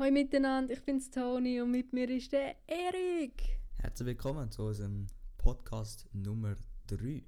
[0.00, 3.58] Hallo miteinander, ich bin's Toni und mit mir ist der Erik.
[3.78, 5.08] Herzlich willkommen zu unserem
[5.38, 6.54] Podcast Nummer
[6.86, 6.96] 3.
[7.04, 7.24] Äh,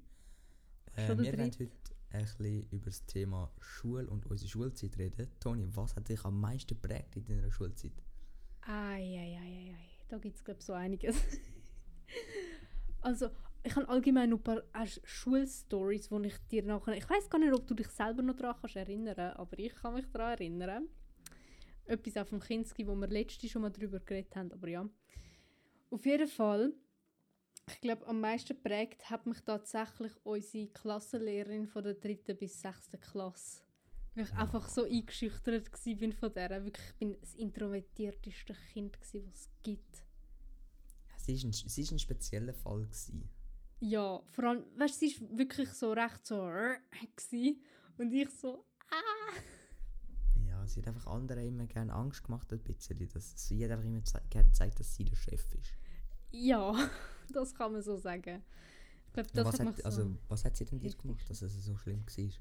[0.95, 1.69] wir werden heute
[2.11, 5.27] ein bisschen über das Thema Schule und unsere Schulzeit reden.
[5.41, 7.91] Toni, was hat dich am meisten geprägt in deiner Schulzeit?
[8.61, 9.75] Eieieiei,
[10.07, 11.17] da gibt's glaube so einiges.
[13.01, 13.31] also,
[13.63, 14.63] ich habe allgemein noch ein paar
[15.03, 16.95] Schulstories, wo ich dir nachher...
[16.95, 19.95] Ich weiß gar nicht, ob du dich selber noch daran kannst erinnern, aber ich kann
[19.95, 20.87] mich daran erinnern.
[21.85, 24.89] Etwas auf dem Kinski, wo wir letztes schon mal drüber geredet haben, aber ja.
[25.89, 26.73] Auf jeden Fall,
[27.67, 32.99] ich glaube, am meisten geprägt hat mich tatsächlich unsere Klassenlehrerin von der dritten bis sechsten
[32.99, 33.63] Klasse.
[34.15, 36.63] Weil ich einfach so eingeschüchtert war bin von der.
[36.65, 40.03] Wirklich, ich bin das introvertierteste Kind, was es gibt.
[41.17, 42.81] Sie war ein, sie ist ein spezieller Fall.
[42.81, 43.29] Gewesen.
[43.79, 46.49] Ja, vor allem, weißt du, sie war wirklich so recht so
[47.15, 47.61] gsi
[47.97, 49.33] und ich so ah.
[50.73, 53.07] Sie hat einfach anderen immer gerne Angst gemacht, ein bisschen.
[53.09, 55.73] Dass sie hat einfach immer gerne gezeigt, dass sie der Chef ist.
[56.31, 56.73] Ja,
[57.33, 58.43] das kann man so sagen.
[59.07, 59.83] Ich glaube, das was, hat hat, so...
[59.83, 62.31] also, was hat sie denn dir gemacht, dass es so schlimm war?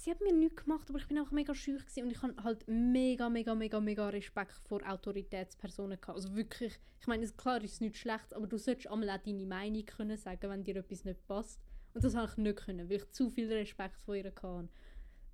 [0.00, 2.42] sie hat mir nichts gemacht, aber ich bin auch mega schüch gewesen und ich hatte
[2.42, 6.16] halt mega, mega, mega, mega Respekt vor Autoritätspersonen gehabt.
[6.16, 9.46] Also wirklich, ich meine, klar ist es nicht schlecht, aber du solltest einmal auch deine
[9.46, 11.60] Meinung können sagen, wenn dir etwas nicht passt.
[11.92, 14.68] Und das habe ich nicht können, weil ich zu viel Respekt vor ihr hatte.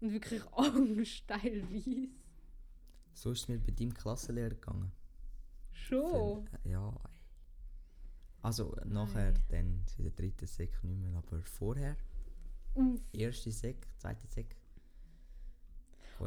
[0.00, 2.08] Und wirklich Angst teilweise.
[3.16, 4.92] So ist es mir bei deinem Klassenlehrer gegangen.
[5.72, 6.46] Schon?
[6.46, 6.94] Für- Ja.
[8.42, 11.96] Also nachher, dann in der dritten Sek nicht mehr, aber vorher,
[12.74, 13.00] Uff.
[13.12, 14.54] erste Sek, zweite Sek.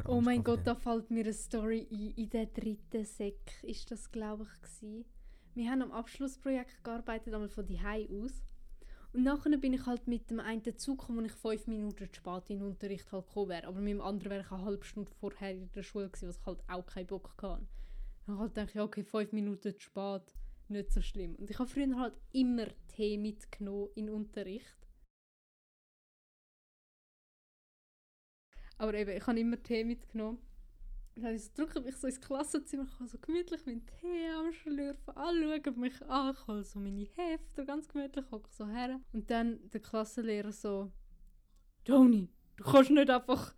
[0.06, 2.12] Oh mein Gott, da fällt mir eine Story ein.
[2.16, 5.06] In der dritten Sek ist das, glaube ich, gewesen.
[5.54, 7.80] Wir haben am Abschlussprojekt gearbeitet, einmal von die
[8.12, 8.44] aus.
[9.12, 12.14] Und nachher bin ich halt mit dem einen Zug gekommen, wo ich fünf Minuten zu
[12.14, 13.68] spät in den Unterricht halt gekommen wäre.
[13.68, 16.38] Aber mit dem anderen wäre ich eine halbe Stunde vorher in der Schule gewesen, was
[16.38, 17.68] ich halt auch keinen Bock hatte.
[18.28, 20.36] Dann halt dachte ich, okay, fünf Minuten zu spät,
[20.68, 21.36] nicht so schlimm.
[21.36, 24.78] Und ich habe früher halt immer Tee mitgenommen in den Unterricht.
[28.78, 30.38] Aber eben, ich habe immer Tee mitgenommen.
[31.20, 35.18] Dann habe ich so drücke mich so ins Klassenzimmer, so gemütlich meinen Tee am Schlürfen,
[35.18, 39.02] alle schauen mich an, ich hole so meine Hefte, ganz gemütlich, hocke so her.
[39.12, 40.94] Und dann der Klassenlehrer so,
[41.84, 43.54] Toni, du kannst nicht einfach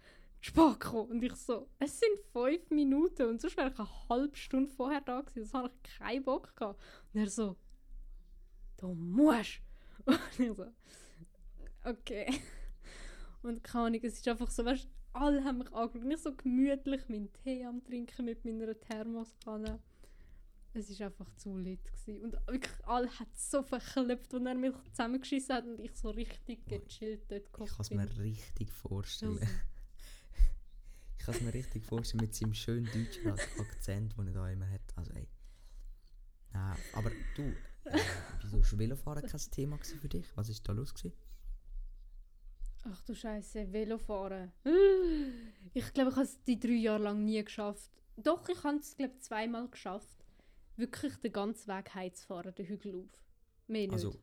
[0.80, 1.12] kommen.
[1.12, 5.02] Und ich so, es sind fünf Minuten und sonst wäre ich eine halbe Stunde vorher
[5.02, 6.82] da gewesen, das habe ich keinen Bock gehabt.
[7.14, 7.58] Und er so,
[8.78, 9.62] du musst.
[10.06, 10.66] Und ich so,
[11.86, 12.42] okay.
[13.44, 16.06] Und keine Ahnung, es ist einfach so, weißt alle haben mich angeschaut.
[16.06, 19.80] Nicht so gemütlich meinen Tee am Trinken mit meiner Thermoskanne.
[20.74, 21.84] Es war einfach zu lit.
[21.84, 22.22] Gewesen.
[22.22, 26.66] Und wirklich, alle hat so verklebt, als er mich zusammengeschissen hat und ich so richtig
[26.66, 29.38] gechillt dort Ich kann es mir richtig vorstellen.
[29.40, 29.46] Also.
[31.18, 34.70] ich kann es mir richtig vorstellen mit seinem schönen deutschen Akzent, den er da immer
[34.70, 34.82] hat.
[34.96, 35.28] Also ey.
[36.54, 37.44] Nein, aber du,
[37.86, 38.00] äh,
[38.42, 40.26] wieso ist Velofahren kein Thema für dich?
[40.36, 41.16] Was ist da los gewesen?
[42.84, 44.52] Ach du Scheiße, Velofahren.
[45.74, 47.92] Ich glaube, ich habe es die drei Jahre lang nie geschafft.
[48.18, 50.26] Doch, ich habe es, glaube zweimal geschafft.
[50.76, 53.24] Wirklich den ganzen Weg heimzufahren, den Hügel auf.
[53.68, 53.94] Mehr nicht.
[53.94, 54.20] Also,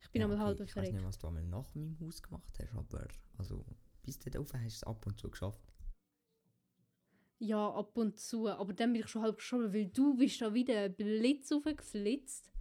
[0.00, 2.22] ich bin ja, einmal okay, halb Ich weiß nicht, was du einmal nach meinem Haus
[2.22, 3.64] gemacht hast, aber also,
[4.02, 5.72] bis dort rauf hast du es ab und zu geschafft.
[7.38, 8.48] Ja, ab und zu.
[8.48, 12.52] Aber dann bin ich schon halb geschoben, weil du bist da wieder Blitz aufgeflitzt.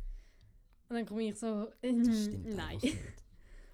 [0.89, 2.79] Und dann komme ich so, äh, Das stimmt nein.
[2.81, 3.22] nicht.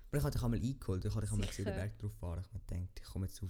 [0.09, 1.75] Aber ich habe dich einmal eingeholt, ich habe dich einmal gesehen, den.
[1.75, 2.44] Berg drauf fahren.
[2.44, 3.50] Ich habe gedacht, ich komme jetzt rauf.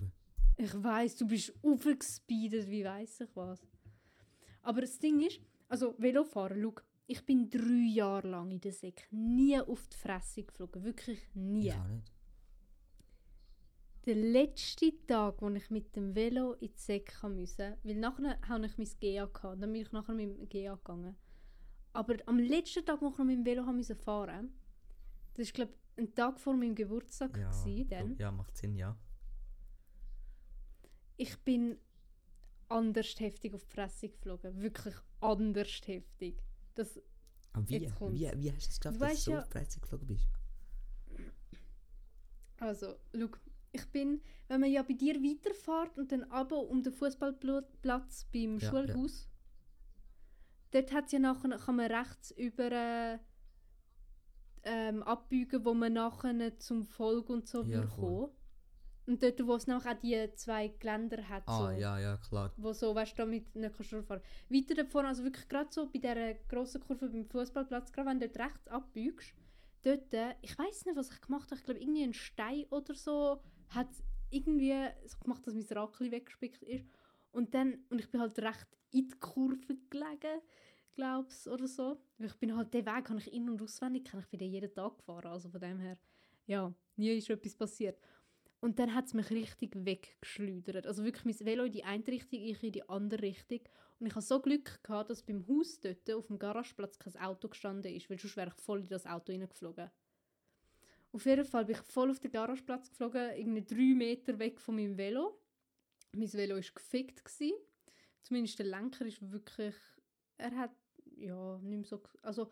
[0.58, 3.66] Ich weiß, du bist aufgespeedet, wie weiß ich was.
[4.62, 6.76] Aber das Ding ist, also Velofahren, schau,
[7.08, 10.84] ich bin drei Jahre lang in der Sek nie auf die Fresse geflogen.
[10.84, 11.70] Wirklich nie.
[11.70, 12.12] Ich auch nicht.
[14.06, 18.66] Der letzte Tag, wo ich mit dem Velo in die Sek musste, weil nachher hatte
[18.66, 21.16] ich mein GA, gehabt, dann bin ich nachher mit dem GA gegangen.
[21.94, 24.52] Aber am letzten Tag, wo ich noch mit dem Velo musste fahren
[25.40, 28.18] das war glaube ich ein Tag vor meinem Geburtstag, Ja, gewesen, dann.
[28.18, 28.98] ja, macht Sinn, ja.
[31.18, 31.78] ich bin
[32.70, 34.62] anders heftig auf die Fresse geflogen.
[34.62, 36.42] Wirklich anders heftig.
[36.76, 37.00] Das,
[37.54, 39.52] Aber wie, wie, wie hast du es geschafft, Du dass du so ja- auf die
[39.52, 40.28] Fresse geflogen bist?
[42.60, 43.28] also, schau,
[43.72, 48.58] ich bin, wenn man ja bei dir weiterfährt und dann aber um den Fußballplatz beim
[48.60, 49.30] Ja, Schulhaus,
[50.72, 53.20] dort hat's ja nachher, kann man rechts über äh,
[54.64, 58.30] ähm, abbiegen, wo man nachher zum Volk und so Ja, kommen.
[59.06, 61.44] Und dort, wo es nachher auch die zwei Geländer hat.
[61.48, 61.80] Ah, so.
[61.80, 62.54] ja, ja, klar.
[62.58, 64.22] wo so, weißt du, damit nicht kannst durchfahren.
[64.50, 68.20] Weiter da vorne, also wirklich gerade so bei dieser grossen Kurve beim Fußballplatz, gerade wenn
[68.20, 69.34] du dort rechts abbiegst,
[69.82, 72.94] dort, äh, ich weiß nicht, was ich gemacht habe, ich glaube irgendwie ein Stein oder
[72.94, 73.90] so, hat
[74.30, 74.76] irgendwie
[75.08, 76.86] so gemacht, dass mein Rackel weggespickt ist.
[77.32, 80.42] Und dann, und ich bin halt recht in die Kurve gelegen,
[81.00, 81.98] glaub's oder so.
[82.20, 84.24] Ich bin halt, den Weg habe ich in- und auswendig gekannt.
[84.26, 85.98] Ich bin den jeden Tag gefahren, also von dem her,
[86.46, 87.98] ja, nie ist etwas passiert.
[88.60, 90.86] Und dann hat es mich richtig weggeschleudert.
[90.86, 93.62] Also wirklich mein Velo in die eine Richtung, ich in die andere Richtung.
[94.00, 97.48] Und ich hatte so Glück, gehabt, dass beim Haus dort auf dem Garageplatz kein Auto
[97.48, 99.90] gestanden ist, weil sonst wäre ich voll in das Auto hineingeflogen.
[101.14, 104.76] Auf jeden Fall bin ich voll auf den Garageplatz geflogen, irgendwie drei Meter weg von
[104.76, 105.40] meinem Velo.
[106.12, 107.24] Mein Velo war gefickt.
[107.24, 107.54] Gewesen.
[108.22, 109.76] Zumindest der Lenker ist wirklich...
[110.38, 110.72] Er hat...
[111.20, 112.02] Ja, nicht mehr so...
[112.22, 112.52] Also,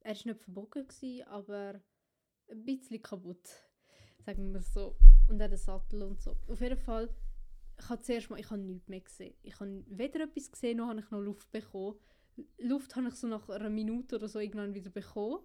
[0.00, 1.80] er war nicht verbogen, gewesen, aber
[2.50, 3.48] ein bisschen kaputt.
[4.24, 4.96] Sagen wir so.
[5.28, 6.36] Und auch der Sattel und so.
[6.46, 7.08] Auf jeden Fall,
[7.78, 8.38] ich habe zuerst mal...
[8.38, 9.34] Ich habe nichts mehr gesehen.
[9.42, 11.96] Ich habe weder etwas gesehen, noch habe ich noch Luft bekommen.
[12.58, 15.38] Luft habe ich so nach einer Minute oder so irgendwann wieder bekommen.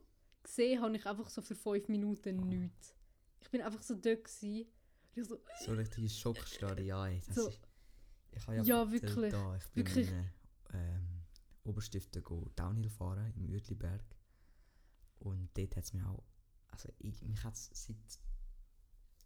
[0.44, 2.96] Gesehen habe ich einfach so für fünf Minuten nichts.
[3.42, 4.68] Ich bin einfach so dort gewesen.
[5.16, 7.08] Ich so, So richtige Schockstarre, ja.
[7.08, 7.48] ey, Das So.
[7.50, 7.60] ist,
[8.32, 10.10] ich habe ja, Ja, wirklich, Da, ich bin wirklich.
[10.10, 10.26] in
[10.74, 11.19] ähm,
[11.70, 14.04] Oberstiften go Downhill fahren im Uetliberg.
[15.20, 16.24] Und dort hat es mich auch.
[16.70, 18.20] Also, ich, mich hat es seit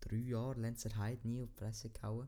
[0.01, 2.27] drei Jahren Lenzer Heide nie auf die Fresse gehauen.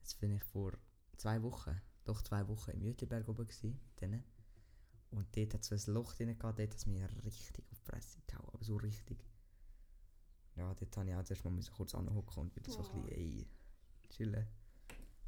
[0.00, 0.72] Jetzt bin ich vor
[1.16, 4.24] zwei Wochen, doch zwei Wochen im Uetliberg oben gewesen, denen.
[5.10, 7.78] Und dort hat es so ein Loch drin gehabt, dort hat es mich richtig auf
[7.78, 9.24] die Fresse gehauen, aber so richtig.
[10.56, 13.46] Ja, dort habe ich auch zuerst mal kurz anhocken und wieder so ein bisschen, ey,
[14.10, 14.46] chillen.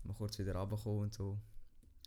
[0.02, 1.38] Mal kurz wieder runterkommen und so.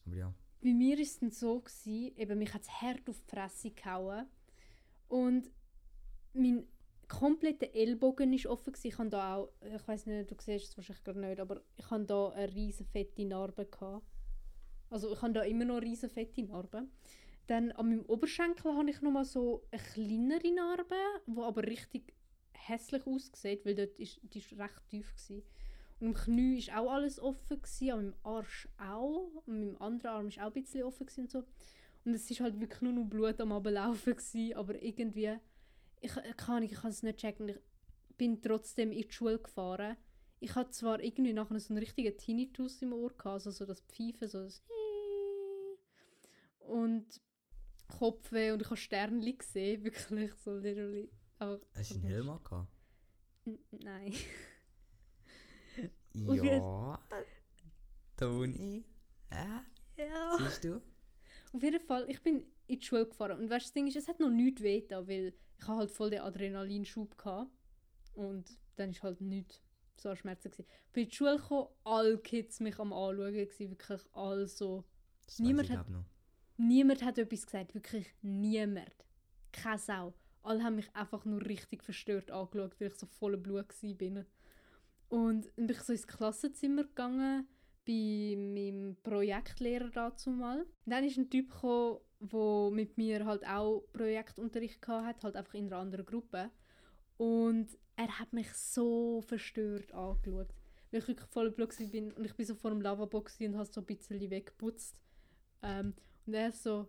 [0.05, 0.33] Aber ja.
[0.61, 4.27] Bei mir war es so, gewesen, eben, mich hat es hart auf die Fresse gehauen.
[5.07, 5.49] Und
[6.33, 6.67] mein
[7.07, 8.73] kompletter Ellbogen ist offen.
[8.73, 8.87] Gewesen.
[8.87, 11.89] Ich habe da auch, ich weiß nicht, du siehst es wahrscheinlich gerade nicht, aber ich
[11.89, 14.05] habe da eine riesen fette Narbe gehabt.
[14.89, 16.87] Also ich habe da immer noch eine fette Narbe.
[17.47, 20.95] Dann an meinem Oberschenkel habe ich nochmal so eine kleinere Narbe,
[21.25, 22.13] die aber richtig
[22.53, 25.43] hässlich aussieht, weil dort ist, die ist recht tief gewesen.
[26.01, 29.43] Am Knie ist auch alles offen, gewesen, an meinem Arsch auch.
[29.45, 31.43] Und meinem anderen Arm ist auch ein bisschen offen gewesen und so.
[32.05, 35.37] Und es ist halt wirklich nur noch Blut am Ablaufen gewesen, aber irgendwie,
[35.99, 37.49] ich kann ich kann es nicht checken.
[37.49, 39.97] Ich bin trotzdem in die Schule gefahren.
[40.39, 43.81] Ich hatte zwar irgendwie nachher so einen richtigen Tinnitus im Ohr gehabt, also so das
[43.81, 44.63] Pfeifen, so das
[46.59, 47.21] und
[47.89, 51.11] Kopfweh und ich habe Sternchen gesehen, wirklich so literally.
[51.39, 52.69] Aber, Hast du einen Helm angehabt?
[53.71, 54.13] Nein.
[56.13, 56.99] Und Ja.
[58.17, 58.83] Toni.
[59.31, 59.63] Ja,
[59.97, 60.37] Ja.
[60.39, 60.81] siehst du?
[61.53, 63.39] Auf jeden Fall, ich bin in die Schule gefahren.
[63.39, 65.79] Und weißt, du, das Ding ist, es hat noch nichts weh getan, weil ich habe
[65.79, 67.49] halt voll den Adrenalinschub hatte.
[68.13, 69.61] Und dann ist halt nichts
[69.97, 70.67] so an Schmerzen gewesen.
[70.87, 74.83] Ich bin in die Schule gekommen, alle Kids mich am anschauen, gewesen, wirklich alle so.
[75.25, 76.05] Das Niemand hat- noch.
[76.57, 78.93] Niemand hat etwas gesagt, wirklich niemand.
[79.51, 80.13] Keine Sau.
[80.43, 84.25] Alle haben mich einfach nur richtig verstört angeschaut, weil ich so voller Blut war.
[85.09, 87.47] Und dann bin ich so ins Klassenzimmer gegangen,
[87.85, 90.65] bei meinem Projektlehrer dazu mal.
[90.85, 95.65] Dann ist ein Typ gekommen, der mit mir halt auch Projektunterricht hatte, halt einfach in
[95.65, 96.51] einer anderen Gruppe.
[97.17, 100.53] Und er hat mich so verstört angeschaut.
[100.91, 103.69] Weil ich wirklich voller Blut war und ich bin so vor dem Lavabo und habe
[103.71, 104.99] so ein bisschen weggeputzt.
[105.61, 105.93] Ähm,
[106.25, 106.87] und er so,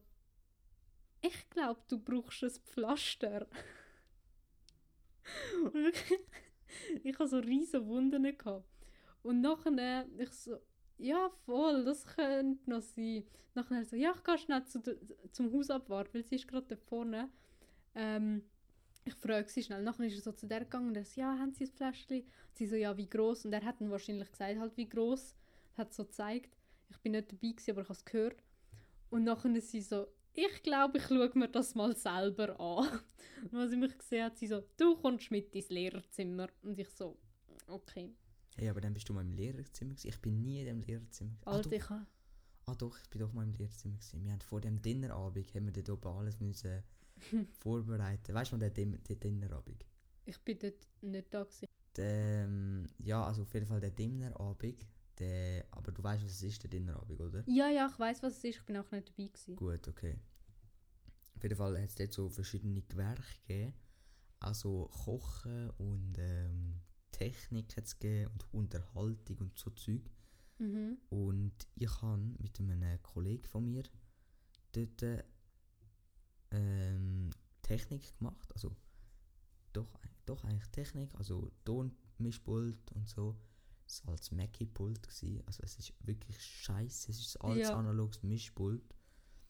[1.22, 3.46] ich glaube, du brauchst ein Pflaster.
[5.72, 5.94] und
[7.05, 8.22] ich hatte so riesige Wunden.
[8.22, 8.65] Gehabt.
[9.22, 10.56] Und nachher, ich so,
[10.98, 13.24] ja voll, das könnte noch sein.
[13.55, 14.81] Nachher so, ja, ich gehe schnell zu,
[15.32, 17.31] zum Hausabwart, weil sie ist gerade da vorne.
[17.94, 18.43] Ähm,
[19.05, 19.82] ich frage sie schnell.
[19.82, 22.24] Nachher ist er so zu der gegangen und er so, ja, haben sie ein Fläschchen?
[22.53, 23.46] Sie so, ja, wie groß?
[23.46, 25.34] Und er hat dann wahrscheinlich gesagt, halt wie groß.
[25.77, 26.56] Hat so gezeigt.
[26.91, 28.43] Ich bin nicht dabei gewesen, aber ich habe es gehört.
[29.10, 30.06] Und nachher ist sie so,
[30.47, 33.01] ich glaube, ich schaue mir das mal selber an.
[33.51, 36.49] Und als sie mich gesehen hat, sie so, du kommst mit ins Lehrerzimmer.
[36.63, 37.19] Und ich so,
[37.67, 38.15] okay.
[38.56, 40.09] Hey, aber dann bist du mal im Lehrerzimmer gewesen.
[40.09, 41.31] Ich bin nie in dem Lehrerzimmer.
[41.31, 41.43] gewesen.
[41.47, 41.77] Ah, Alter, doch.
[41.77, 42.06] ich habe
[42.67, 44.25] ah doch, ich bin doch mal im Lehrerzimmer gewesen.
[44.25, 46.82] Wir haben vor dem Dinnerabend haben wir dort oben alles müssen
[47.61, 48.35] vorbereiten.
[48.35, 49.85] Weißt du noch, der, Dim- der Dinnerabend?
[50.27, 51.67] ich bin dort nicht da gewesen.
[51.99, 54.87] Ähm, ja, also auf jeden Fall der Dinnerabend.
[55.19, 57.43] Der, aber du weißt, was es ist, der Dinnerabend, oder?
[57.47, 58.56] Ja, ja, ich weiß, was es ist.
[58.59, 59.56] Ich bin auch nicht dabei gewesen.
[59.56, 60.17] Gut, okay.
[61.41, 63.73] Auf jeden Fall hat es dort so verschiedene Gewerke gegeben.
[64.41, 66.82] Also Kochen und ähm,
[67.13, 70.03] Technik hat es gegeben und Unterhaltung und so Zeug.
[70.59, 70.99] Mhm.
[71.09, 73.85] Und ich habe mit einem Kollegen von mir
[74.73, 75.25] dort
[76.51, 77.31] ähm,
[77.63, 78.53] Technik gemacht.
[78.53, 78.77] Also
[79.73, 83.35] doch, doch eigentlich Technik, also Tonmischpult und so.
[83.87, 85.03] Es war als Mackie-Pult.
[85.09, 85.43] gewesen.
[85.47, 87.11] Also es ist wirklich scheiße.
[87.11, 87.79] Es ist ein altes Ja.
[87.79, 88.82] analoges Mischpult.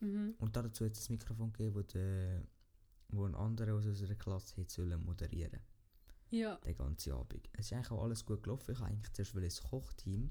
[0.00, 0.34] Mhm.
[0.38, 2.42] Und dazu hat es ein Mikrofon gegeben, wo, der,
[3.08, 5.60] wo ein anderer aus unserer Klasse hätte sollen moderieren
[6.30, 6.56] Ja.
[6.56, 7.48] den ganzen Abend.
[7.52, 8.72] Es ist eigentlich auch alles gut gelaufen.
[8.72, 10.30] Ich wollte eigentlich zuerst das Kochteam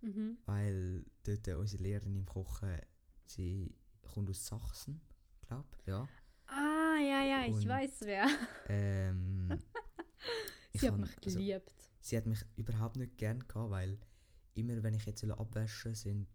[0.00, 0.36] Mhm.
[0.44, 2.78] weil dort äh, unsere Lehrerin im Kochen,
[3.24, 5.00] sie kommt aus Sachsen,
[5.40, 6.06] glaube ja.
[6.46, 8.26] Ah, ja, ja, ich weiß wer.
[8.68, 9.48] Ähm,
[10.72, 11.72] ich Sie hat mich also, geliebt.
[12.00, 13.98] sie hat mich überhaupt nicht gern gehabt, weil
[14.52, 16.28] immer wenn ich jetzt soll abwaschen sind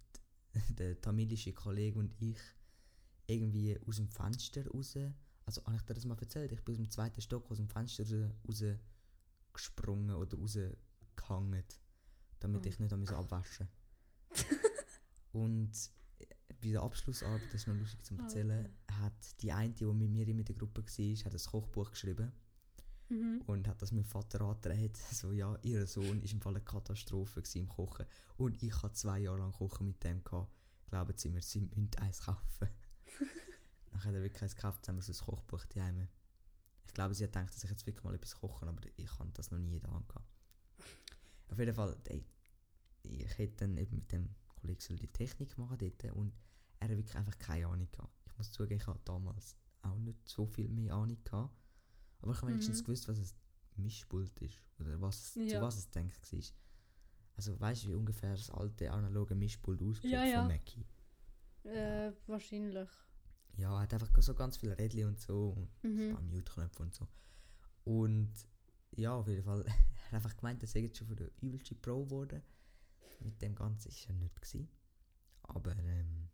[0.79, 2.39] der tamilische Kollege und ich
[3.29, 4.97] irgendwie aus dem Fenster raus,
[5.45, 7.67] also habe ich dir das mal erzählt, ich bin aus dem zweiten Stock aus dem
[7.69, 8.03] Fenster
[8.47, 8.63] raus,
[9.53, 11.63] gesprungen oder rausgehangen,
[12.39, 12.69] damit Oh.
[12.69, 13.67] ich nicht abwaschen
[15.31, 15.71] Und
[16.19, 16.25] äh,
[16.61, 20.09] bei der Abschlussarbeit, das ist noch lustig zu Oh, erzählen, hat die eine, die mit
[20.11, 22.31] mir in der Gruppe war, hat ein Kochbuch geschrieben
[23.11, 23.41] Mhm.
[23.47, 24.91] und hat das meinem Vater angetragen.
[25.11, 28.05] So, ja, ihr Sohn ist im Fall eine Katastrophe im Kochen.
[28.37, 30.53] Und ich hatte zwei Jahre lang Kochen mit dem gehabt.
[30.85, 32.69] Glauben Sie mir, sie müssen eins kaufen.
[33.91, 36.07] Dann hat er wirklich eins gekauft, haben wir so ein Kochbuch daheim.
[36.85, 39.29] Ich glaube, sie hat gedacht, dass ich jetzt wirklich mal etwas kochen, aber ich habe
[39.33, 40.27] das noch nie in der Hand gehabt.
[41.49, 42.25] Auf jeden Fall, ey,
[43.03, 46.33] ich hätte dann eben mit dem Kollegen die Technik machen dort und
[46.79, 48.13] er hat wirklich einfach keine Ahnung gehabt.
[48.27, 51.53] Ich muss zugeben, ich hatte damals auch nicht so viel mehr Ahnung gehabt.
[52.21, 52.85] Aber ich habe wenigstens Mhm.
[52.85, 53.29] gewusst, was ein
[53.83, 54.61] Mischpult ist.
[54.79, 55.61] Oder was, zu Ja.
[55.61, 56.39] was es denkt war.
[57.37, 60.39] Also weißt du, wie ungefähr das alte analoge Mischpult aussieht Ja, ja.
[60.39, 60.85] von Mackie?
[61.63, 62.89] Äh, wahrscheinlich.
[63.57, 66.13] Ja, er hat einfach so ganz viele Rädchen und so und ein Mhm.
[66.13, 67.07] paar Mute-Knöpfe und so.
[67.83, 68.31] Und
[68.95, 69.73] ja, auf jeden Fall, er
[70.07, 72.41] hat einfach gemeint, er sei jetzt schon von der übelste Pro geworden.
[73.19, 74.69] Mit dem Ganzen ist er nicht gewesen.
[75.43, 76.29] Aber ähm,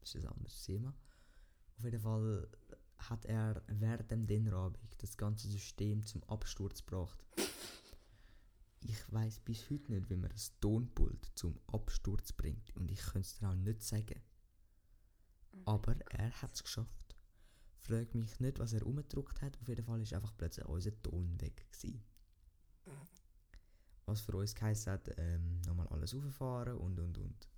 [0.00, 0.92] das ist ein anderes Thema.
[1.76, 2.48] Auf jeden Fall
[2.98, 7.22] hat er während dem Dinnerabend das ganze System zum Absturz gebracht.
[8.82, 12.74] Ich weiß bis heute nicht, wie man das Tonpult zum Absturz bringt.
[12.76, 14.20] Und ich könnte es dir auch nicht sagen.
[15.64, 17.16] Aber er hat es geschafft.
[17.78, 19.58] Frag mich nicht, was er umgedruckt hat.
[19.60, 21.66] Auf jeden Fall ist einfach plötzlich unser Ton weg.
[21.72, 22.02] Gewesen.
[24.06, 27.48] Was für uns geheißen hat, ähm, nochmal alles auffahren und und und.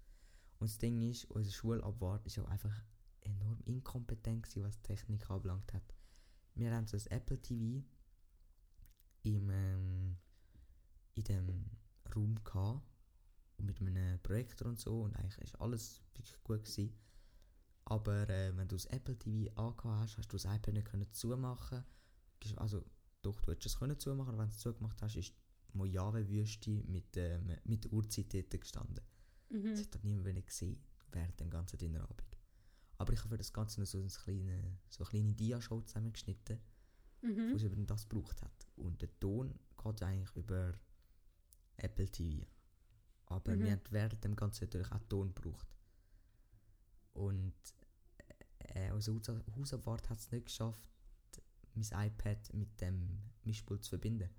[0.58, 2.74] Und das Ding ist, unsere Schulabwart ist auch einfach
[3.22, 5.94] enorm inkompetent gewesen, was Technik anbelangt hat.
[6.54, 7.84] Wir haben so ein Apple TV
[9.22, 10.16] im, ähm,
[11.14, 11.70] in dem
[12.14, 12.82] Raum gehabt
[13.56, 16.94] und mit einem Projektor und so und eigentlich ist alles wirklich gut gewesen.
[17.84, 21.10] Aber äh, wenn du das Apple TV angehabt hast, hast du das iPad nicht können
[21.12, 21.84] zumachen.
[22.56, 22.84] Also
[23.22, 25.32] doch, du hättest es können zumachen, aber wenn du es zugemacht hast, ist
[25.72, 29.04] die Mojave-Wüste mit, ähm, mit der Uhrzeit dort gestanden.
[29.50, 29.70] Mhm.
[29.70, 32.36] Das hat niemand gesehen während dem ganzen Dinnerabend.
[32.98, 36.58] Aber ich habe für das Ganze noch so eine kleine, so eine kleine Dia-Show zusammengeschnitten,
[37.22, 37.52] Mhm.
[37.52, 38.66] wo es über das gebraucht hat.
[38.76, 40.74] Und der Ton geht eigentlich über
[41.76, 42.46] Apple TV.
[43.26, 43.60] Aber Mhm.
[43.64, 45.66] wir haben während dem Ganzen natürlich auch Ton gebraucht.
[47.14, 47.54] Und
[48.58, 49.08] äh, Haus-
[49.56, 50.80] Hausabwart hat es nicht geschafft,
[51.74, 54.30] mein iPad mit dem Mischpult zu verbinden.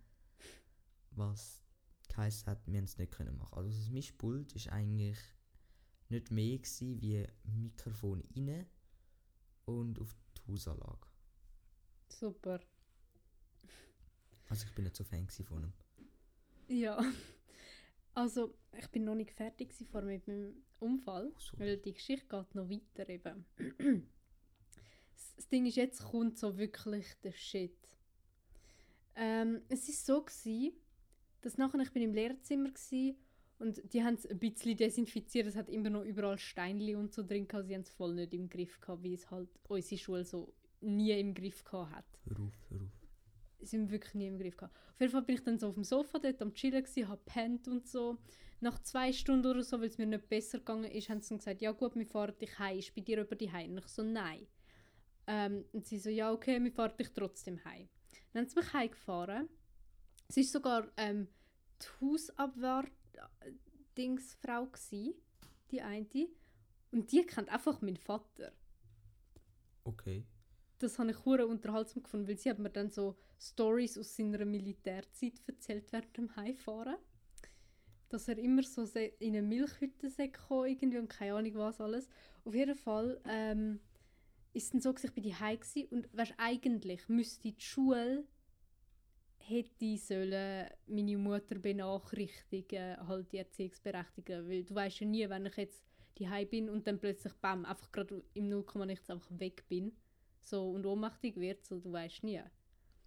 [1.12, 1.64] Was
[2.10, 3.56] geheißen hat, wir haben es nicht können machen.
[3.58, 5.18] Also das Mischpult ist eigentlich
[6.10, 8.66] nicht mehr gewesen wie Mikrofon rein
[9.66, 11.08] und auf die Hausanlage.
[12.10, 12.60] Super.
[14.50, 15.74] Also ich bin nicht so Fan von ihm.
[16.68, 17.04] Ja.
[18.16, 21.58] Also, ich bin noch nicht fertig vor mit meinem Unfall, so.
[21.60, 23.46] weil die Geschichte geht noch weiter eben.
[25.38, 27.76] Das- Ding ist, jetzt kommt so wirklich der Shit.
[29.16, 30.74] Ähm, es ist so gewesen,
[31.42, 33.16] dass nachher, ich bin im Lehrzimmer gsi
[33.60, 37.22] und die haben es ein bisschen desinfiziert, es hat immer noch überall Steinli und so
[37.24, 40.26] drin gehabt, sie haben es voll nicht im Griff gehabt, wie es halt unsere Schule
[40.26, 42.54] so nie im Griff gehabt hat hör auf.
[43.66, 44.76] Sind wir wirklich nie im Griff gehabt.
[44.76, 47.26] Auf jeden Fall bin ich dann so auf dem Sofa dort am Chillen gsi, hab
[47.26, 48.18] pennt und so.
[48.62, 51.40] Nach zwei Stunden oder so, weil es mir nicht besser gegangen ist, haben sie dann
[51.40, 53.72] gesagt, ja gut, wir fahren dich heim, ist bei dir über die heim?
[53.72, 54.48] Und ich so, nein.
[55.28, 57.90] Ähm, und sie so, ja okay, wir fahren dich trotzdem heim.
[58.32, 59.50] Dann haben sie mich heimgefahren.
[60.30, 61.28] Es ist sogar ähm,
[61.82, 64.68] die Hausabwart-Dingsfrau
[65.72, 66.28] die eine.
[66.92, 68.54] Und die kennt einfach meinen Vater
[69.86, 70.26] Okay.
[70.80, 74.46] das habe ich hure unterhaltsam gefunden, weil sie hat mir dann so Stories aus seiner
[74.46, 76.98] Militärzeit erzählt während dem Heimfahren.
[78.10, 82.08] Dass er immer so in eine Milchhütte gekommen irgendwie und keine Ahnung was alles.
[82.46, 83.80] Auf jeden Fall ähm,
[84.54, 85.60] ist es dann so, gewesen, ich bin die Heim
[85.90, 88.26] und weißt, eigentlich müsste die Schule
[89.46, 95.58] hätte sollen meine Mutter benachrichtigen, halt die Erziehungsberechtigung, weil du weißt ja nie, wenn ich
[95.58, 95.84] jetzt
[96.18, 99.92] die bin und dann plötzlich bam, einfach gerade im 0, nichts einfach weg bin
[100.40, 102.42] so und ohnmächtig wird, so du weißt nie.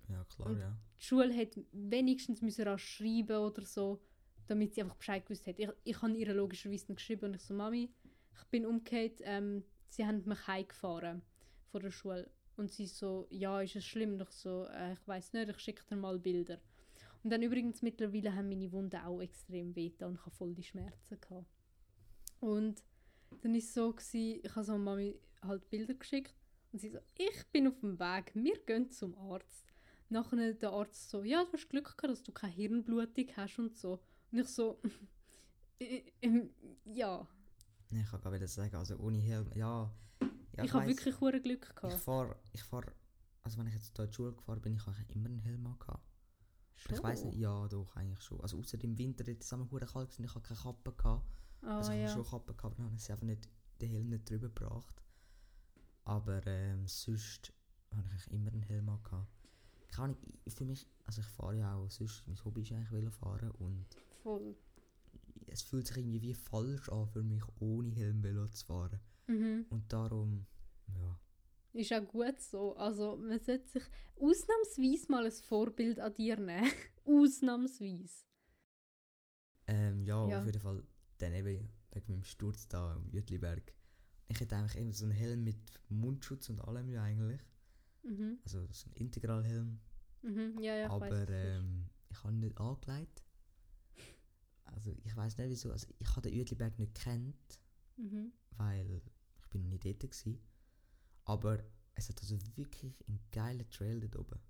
[0.08, 0.76] Ja, klar, Und- ja.
[1.00, 4.00] Die Schule hätte wenigstens müssen auch schreiben oder so,
[4.46, 5.58] damit sie einfach Bescheid gewusst hat.
[5.58, 7.90] Ich, ich habe ihr logischerweise nicht geschrieben und ich so, Mami,
[8.38, 11.22] ich bin umgekehrt, ähm, sie haben mich heimgefahren
[11.70, 12.30] von der Schule.
[12.56, 14.12] Und sie so, ja, ist es schlimm?
[14.14, 16.58] Und ich so, äh, ich weiß nicht, ich schicke dir mal Bilder.
[17.22, 20.62] Und dann übrigens mittlerweile haben meine Wunden auch extrem weh und ich hatte voll die
[20.62, 21.20] Schmerzen.
[21.20, 21.46] Gehabt.
[22.40, 22.82] Und
[23.42, 26.34] dann war es so, gewesen, ich habe so Mami halt Bilder geschickt
[26.72, 29.75] und sie so, ich bin auf dem Weg, wir gehen zum Arzt.
[30.08, 33.76] Nachher der Arzt so, ja, du hast Glück gehabt, dass du keine Hirnblutung hast und
[33.76, 34.00] so.
[34.30, 34.80] Und ich so,
[36.84, 37.26] ja.
[37.90, 39.92] Ich kann gerade sagen, also ohne Helm, ja.
[40.52, 42.00] ja ich habe weiss, wirklich hure Glück Ich gehabt.
[42.00, 42.84] fahre, ich fahr,
[43.42, 45.76] also wenn ich jetzt hier in die Schule gefahren bin, ich habe immer einen Helm
[45.78, 46.04] gehabt.
[46.88, 48.40] Ich weiß nicht, ja, doch, eigentlich schon.
[48.40, 51.26] Also außer im Winter, dort ist es immer kalt gewesen, ich hatte keine Kappe gehabt.
[51.62, 52.08] Ah, also ich ja.
[52.08, 53.48] habe schon Kappe gehabt, aber dann habe ich sie einfach nicht,
[53.80, 55.02] den Helm nicht drüber gebracht.
[56.04, 57.52] Aber ähm, sonst
[57.92, 59.36] habe ich immer einen Helm gehabt.
[59.88, 62.93] Keine Ahnung, ich- für mich, also ich fahre ja auch, sonst, mein Hobby ist eigentlich
[62.93, 63.87] Velofahren und
[64.23, 64.57] Voll.
[65.47, 69.00] es fühlt sich irgendwie wie falsch an für mich, ohne Helm Velo zu fahren.
[69.28, 69.66] Mhm.
[69.71, 70.47] Und darum,
[70.88, 71.19] ja.
[71.73, 72.75] Ist auch gut so.
[72.76, 73.83] Also man sollte sich
[74.16, 76.71] ausnahmsweise mal ein Vorbild an dir nehmen.
[77.05, 78.25] ausnahmsweise.
[79.66, 80.38] Ähm, ja, Ja.
[80.40, 80.83] auf jeden Fall
[81.19, 83.73] dann eben wegen meinem Sturz da am Jütliberg.
[84.28, 85.57] Ich hätte eigentlich eben so einen Helm mit
[85.88, 87.40] Mundschutz und allem ja eigentlich.
[88.06, 88.38] Mhm.
[88.44, 89.80] Also so ein Integralhelm.
[90.22, 90.58] Mhm.
[90.60, 91.28] Ja, ja, ich aber ist.
[91.30, 93.22] ähm, ich habe ihn nicht angelegt.
[94.64, 95.72] Also ich weiß nicht wieso.
[95.72, 97.60] Also ich habe den Jütliberg nicht kennt,
[97.96, 98.32] Mhm.
[98.56, 99.02] weil
[99.40, 100.38] ich bin noch nie dort gewesen.
[101.25, 101.62] Aber
[101.94, 104.40] es hat also wirklich einen geilen Trail dort oben.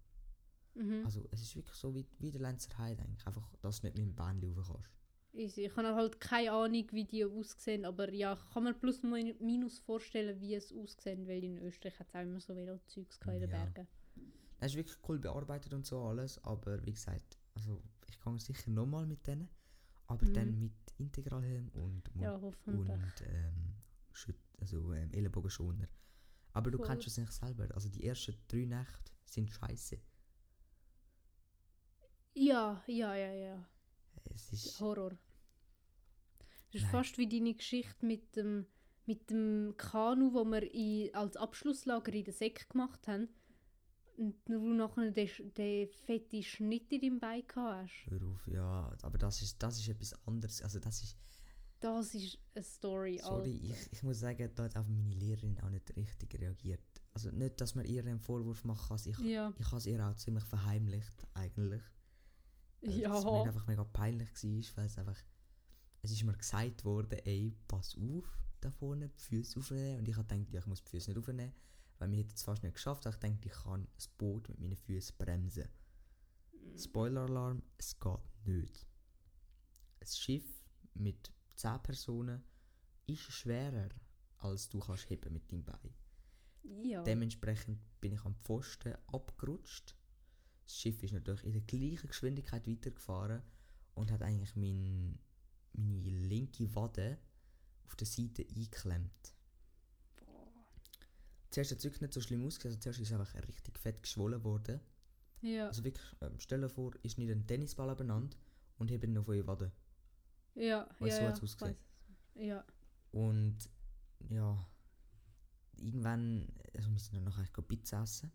[0.75, 1.05] Mhm.
[1.05, 3.27] Also es ist wirklich so wie, wie der Lenzer Heide eigentlich.
[3.27, 4.91] Einfach, dass du nicht mit dem Bändchen rauf kannst.
[5.37, 5.67] Easy.
[5.67, 9.37] Ich habe halt keine Ahnung, wie die aussehen, aber ja, ich kann mir plus min-
[9.41, 13.33] minus vorstellen, wie es aussehen, weil in Österreich hat es auch immer so Velo-Zeugs in
[13.41, 13.47] den Ja.
[13.47, 13.87] Bergen.
[14.59, 18.71] Es ist wirklich cool bearbeitet und so alles, aber wie gesagt, also ich gehe sicher
[18.71, 19.49] nochmal mit denen,
[20.07, 20.35] aber Mhm.
[20.35, 23.75] dann mit Integralhelm und, Mund- Ja, und ähm,
[24.59, 25.89] also ähm, Ellenbogenschoner.
[26.55, 26.87] Aber du Voll.
[26.87, 29.99] kennst es nicht selber, also die ersten drei Nächte sind scheiße.
[32.35, 33.65] Ja, ja, ja, ja.
[34.35, 35.13] Es ist, Horror.
[36.73, 36.91] Das ist Nein.
[36.93, 38.67] fast wie deine Geschichte mit dem,
[39.07, 43.29] mit dem Kanu, wo wir in, als Abschlusslager in der Säck gemacht haben.
[44.17, 48.07] Und du nachher den, den fetten Schnitt in deinem Bein hast.
[48.09, 51.17] hör auf, ja, aber das ist, das ist etwas anderes, also das ist,
[51.81, 53.19] Das ist eine Story.
[53.23, 53.47] sorry, Alter.
[53.51, 56.81] ich, ich muss sagen, da hat auch meine Lehrerin auch nicht richtig reagiert.
[57.13, 59.53] Also nicht, dass man ihr einen Vorwurf machen kann, ich, Ja.
[59.59, 61.83] ich habe es ihr auch ziemlich verheimlicht, eigentlich.
[62.83, 63.09] Also, Ja.
[63.11, 65.19] Das mir einfach mega peinlich war, weil es einfach.
[66.07, 69.99] Es ist mir gesagt worden, ey, pass auf, da vorne die Füße aufnehmen.
[69.99, 71.53] Und ich habe gedacht, ja, ich muss die Füße nicht aufnehmen,
[71.99, 73.05] weil wir hätten es fast nicht geschafft.
[73.09, 75.69] Aber ich dachte, ich kann das Boot mit meinen Füßen bremsen.
[76.79, 78.87] Spoiler-Alarm, es geht nicht.
[80.01, 80.63] Ein Schiff
[80.95, 82.45] mit 10 Personen
[83.07, 83.89] ist schwerer,
[84.39, 85.93] als du kannst heben mit deinem Bein.
[86.85, 87.03] ja.
[87.03, 89.97] Dementsprechend bin ich am Pfosten abgerutscht.
[90.67, 93.43] Das Schiff ist natürlich in der gleichen Geschwindigkeit weitergefahren
[93.95, 95.19] und hat eigentlich mein,
[95.77, 97.19] meine linke Wade
[97.85, 99.35] auf der Seite eingeklemmt.
[101.51, 104.03] Zuerst hat es wirklich nicht so schlimm ausgesehen, also zuerst ist es einfach richtig fett
[104.03, 104.81] geschwollen worden.
[105.41, 105.69] ja.
[105.69, 108.37] Also wirklich, ähm, stell dir vor, ist nicht ein Tennisball abeinander
[108.79, 109.73] und hebt ihn auf eure Wade.
[110.55, 110.87] ja.
[110.99, 111.29] weißt ja, du, ja.
[111.31, 111.77] hat's ausgesehen?
[112.35, 112.65] Ja.
[113.13, 113.57] Und
[114.29, 114.67] ja,
[115.77, 118.31] irgendwann, also wir sind dann nachher Pizza essen,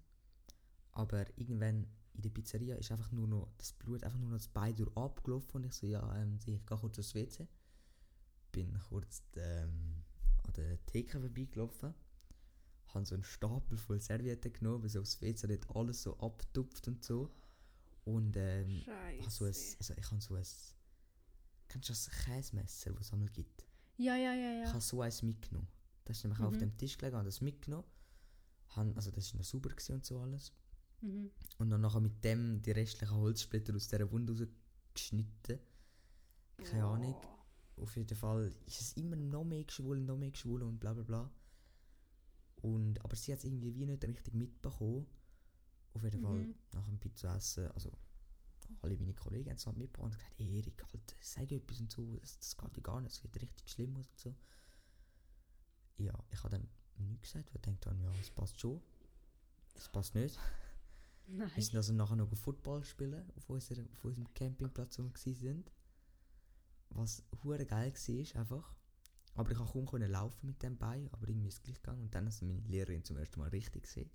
[0.91, 1.87] aber irgendwann
[2.21, 4.95] in der Pizzeria ist einfach nur noch das Blut einfach nur noch das Bein durch
[4.95, 7.47] abgelaufen und ich so, ja, ähm, ich gehe kurz aufs WC.
[8.51, 10.03] Bin kurz ähm,
[10.43, 11.93] an der Theke vorbeigelaufen,
[12.87, 16.87] habe so einen Stapel voll Servietten genommen, weil so aufs WC dort alles so abtupft
[16.87, 17.31] und so.
[18.03, 18.83] Und ähm,
[19.29, 20.43] so ein, also ich habe so ein,
[21.69, 23.65] kennst du das Käsemesser, das es einmal gibt?
[23.97, 24.73] ja, ja, ja, Ich ja.
[24.73, 25.67] habe so eins mitgenommen.
[26.05, 26.59] Das ist nämlich auch auf Mhm.
[26.59, 27.87] dem Tisch gelegen, habe das mitgenommen.
[28.75, 30.51] Han, also das war noch sauber und so alles.
[31.01, 31.31] Mhm.
[31.57, 35.59] Und dann nachher mit dem die restlichen Holzsplitter aus dieser Wunde rausgeschnitten.
[36.63, 37.15] Keine Ahnung.
[37.77, 41.03] Auf jeden Fall ist es immer noch mehr geschwollen, noch mehr geschwollen und bla bla
[41.03, 41.31] bla.
[42.61, 45.07] Und, aber sie hat es irgendwie wie nicht richtig mitbekommen.
[45.93, 46.55] Auf jeden Fall Mhm.
[46.73, 47.91] nach dem Pizza essen, also
[48.81, 51.91] alle meine Kollegen haben es halt mitbekommen und gesagt, hey Erik, halt, sag etwas und
[51.91, 54.35] so, das, das geht ja gar nicht, es wird richtig schlimm aus und so.
[55.97, 58.81] Ja, ich habe dann nichts gesagt, weil ich dachte, ja, es passt schon.
[59.73, 60.39] Das passt nicht.
[61.33, 61.51] Nein.
[61.55, 65.71] Wir sind also nachher noch Football spielen auf, unserer, auf unserem Campingplatz, wo wir sind.
[66.89, 68.75] Was hure geil war, einfach.
[69.35, 72.01] Aber ich konnte kaum können laufen mit dem Bein, aber irgendwie ist es gleich gegangen.
[72.01, 74.11] Und dann hat meine Lehrerin zum ersten Mal richtig gesehen.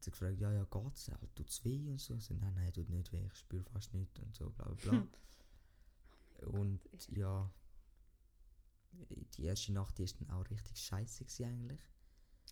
[0.00, 1.06] Sie hat gefragt, ja, ja, geht's?
[1.06, 2.14] Ja, tut es weh und so?
[2.14, 4.90] Ich so, nein, nein, tut nicht weh, ich spüre fast nichts und so, bla bla
[4.90, 5.06] bla.
[6.58, 6.80] und
[7.16, 7.50] ja,
[9.36, 11.80] die erste Nacht die ist dann auch richtig scheiße eigentlich.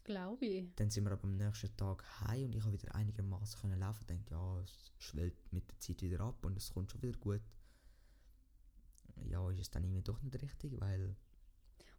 [0.06, 0.74] Glaube ich.
[0.76, 4.00] Dann sind wir aber am nächsten Tag heim und ich habe wieder einigermaßen können laufen.
[4.02, 7.18] Ich denke, ja, es schwellt mit der Zeit wieder ab und es kommt schon wieder
[7.18, 7.42] gut.
[9.24, 11.16] Ja, ist es dann irgendwie doch nicht richtig, weil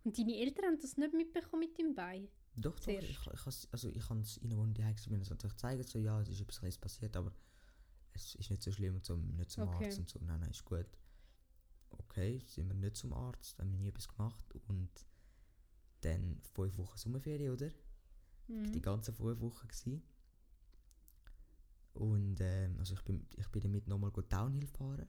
[0.04, 2.28] Und deine Eltern haben das nicht mitbekommen mit dem Bein?
[2.56, 5.84] Doch, doch, ich, ich, has- also ich kann es ihnen, die mir das natürlich zeigen,
[5.84, 7.32] so, ja, es ist etwas passiert, aber
[8.14, 9.86] es ist nicht so schlimm und so, nicht zum Okay.
[9.86, 10.88] Arzt und so, nein, nein, ist gut.
[11.90, 14.90] Okay, sind wir nicht zum Arzt, haben wir nie etwas gemacht und
[16.02, 17.72] dann fünf Wochen Sommerferien, oder?
[18.48, 18.82] Die Mhm.
[18.82, 20.02] ganzen fünf Wochen gsi.
[21.94, 25.08] Und ähm, also ich bin, ich bin damit nochmal Downhill fahren.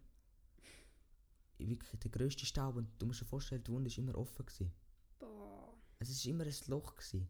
[1.58, 4.46] Wirklich der grösste Staub und du musst dir vorstellen, die Wunde war immer offen.
[4.46, 4.72] Gewesen.
[5.18, 5.74] Boah.
[5.98, 6.94] Es war immer ein Loch.
[6.94, 7.28] Gewesen.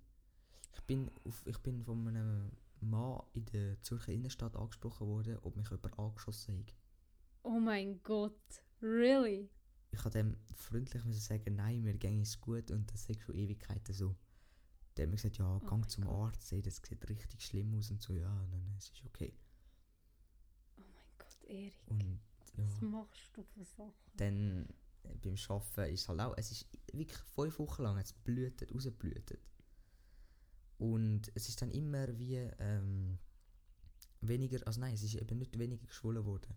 [0.75, 5.57] Ich, bin auf, ich bin von einem Mann in der Zürcher Innenstadt angesprochen worden, ob
[5.57, 6.75] mich jemand angeschossen hat.
[7.43, 8.63] Oh mein Gott.
[8.81, 9.51] Really?
[9.91, 13.95] Ich habe dem freundlich sagen, nein, mir ging es gut und das ist schon Ewigkeiten
[13.95, 14.15] so.
[14.99, 16.35] Der hat mir gesagt, ja, Oh gang zum Gott.
[16.35, 19.33] Arzt, ey, das sieht richtig schlimm aus und so, ja, nein, nein, es ist okay.
[20.77, 21.75] Oh mein Gott, Erik.
[21.87, 22.21] Und
[22.57, 22.65] ja.
[22.65, 23.95] Was machst du für Sachen?
[24.17, 24.67] dann
[25.05, 29.41] äh, beim Arbeiten ist halt auch, es ist wirklich fünf Wochen lang, es blühtet, rausblühtet.
[30.79, 33.19] Und es ist dann immer wie ähm,
[34.21, 36.55] weniger, also nein, es ist eben nicht weniger geschwollen worden.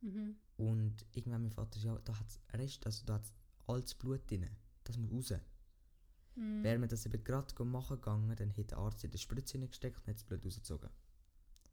[0.00, 0.36] Mhm.
[0.56, 3.32] Und irgendwann mein Vater, ja, da hat es Rest, also da hat
[3.66, 4.48] altes Blut drin,
[4.84, 5.40] das muss raus.
[6.34, 6.62] Mhm.
[6.62, 9.98] Wäre man das eben gerade machen gegangen, dann hätte der Arzt in die Spritze reingesteckt
[9.98, 10.90] und hätte das Blut rausgezogen.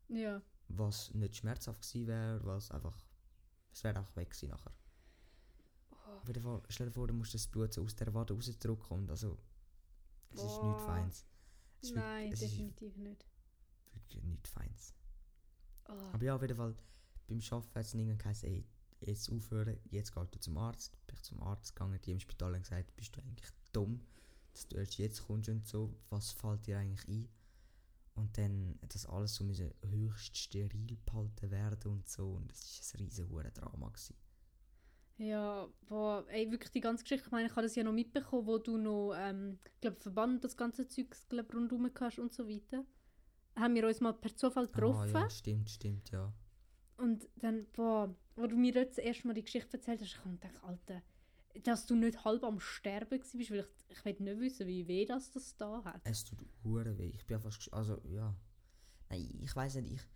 [0.10, 0.41] Ja.
[0.67, 3.06] Was nicht schmerzhaft gewesen wäre, was einfach,
[3.72, 4.74] es wäre auch weg gewesen nachher.
[5.91, 5.95] Oh.
[6.22, 8.98] Auf jeden Fall, stell dir vor, du musst das Blut so aus der Wade rausdrücken
[8.98, 9.38] und also,
[10.32, 10.67] es ist Boah.
[10.67, 11.26] nichts Feins.
[11.82, 13.26] Es ist Nein, ist definitiv nicht.
[13.93, 14.93] wirklich nichts Feins.
[15.88, 15.93] Oh.
[15.93, 16.76] Aber ja, auf jeden Fall,
[17.28, 18.67] beim Arbeiten hat es irgendwann geheißen, ey,
[19.00, 20.98] jetzt aufhören, jetzt gehst du zum Arzt.
[21.08, 24.06] Bin ich zum Arzt gegangen, die im Spital haben gesagt, bist du eigentlich dumm,
[24.54, 27.30] dass du erst jetzt kommst und so, was fällt dir eigentlich ein?
[28.16, 33.00] Und dann das alles so müssen höchst steril behalten werden und so und das war
[33.00, 33.88] ein riesen Drama.
[33.90, 34.16] Gewesen.
[35.20, 38.48] Ja, boah, ey, wirklich die ganze Geschichte, ich meine, ich habe das ja noch mitbekommen,
[38.48, 42.86] wo du noch, ähm, glaube, Verband, das ganze Zeug, glaub, rundherum hast und so weiter.
[43.58, 45.16] Haben wir uns mal per Zufall getroffen.
[45.16, 46.34] Ah, ja, stimmt, stimmt, ja.
[46.96, 50.20] Und dann, boah, wo du mir jetzt das erste Mal die Geschichte erzählt hast, ich
[50.20, 51.02] habe gedacht, Alter,
[51.64, 53.66] dass du nicht halb am Sterben warst, weil ich,
[53.98, 56.02] ich will nicht wissen, wie weh das, das da hat.
[56.04, 57.10] Es tut hure weh.
[57.16, 58.36] Ich bin ja fast, also ja.
[59.10, 60.08] Nein, ich weiß nicht, ich,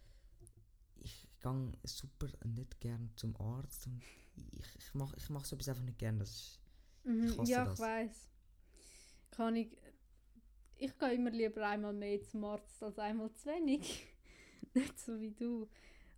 [1.04, 4.02] ich gehe super nicht gern zum Arzt und
[4.36, 6.20] ich, ich mache ich mach so etwas einfach nicht gern.
[6.20, 6.60] Das ist,
[7.06, 7.74] Mhm, Ich ja, das.
[7.74, 8.30] ich weiß.
[9.32, 9.78] Kann ich.
[10.78, 14.08] Ich gehe immer lieber einmal mehr zum Arzt als einmal zu wenig.
[14.74, 15.68] Nicht so wie du.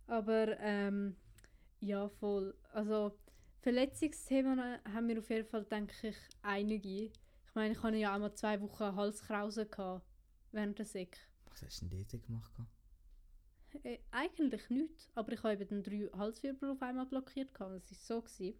[0.06, 1.16] Aber ähm,
[1.80, 2.56] ja, voll.
[2.72, 3.18] Also
[3.66, 7.06] Verletzungsthemen haben wir auf jeden Fall, denke ich, einige.
[7.06, 10.06] Ich meine, ich hatte ja auch mal zwei Wochen Halskrause gehabt
[10.52, 11.18] während der Sek.
[11.50, 12.52] was hast du denn dort gemacht?
[13.82, 17.52] Äh, eigentlich nicht, aber ich habe eben dann drei Halswirbel auf einmal blockiert.
[17.54, 17.74] gehabt.
[17.74, 18.22] Das war so.
[18.22, 18.54] Gewesen.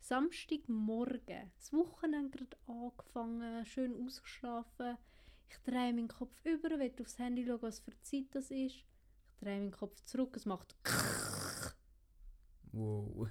[0.00, 4.98] Samstagmorgen, das Wochenende gerade angefangen, schön ausgeschlafen.
[5.48, 8.50] Ich drehe meinen Kopf über, will aufs Handy schauen, was für Zeit das ist.
[8.50, 8.86] Ich
[9.40, 10.76] drehe meinen Kopf zurück, es macht
[12.72, 13.30] Wow.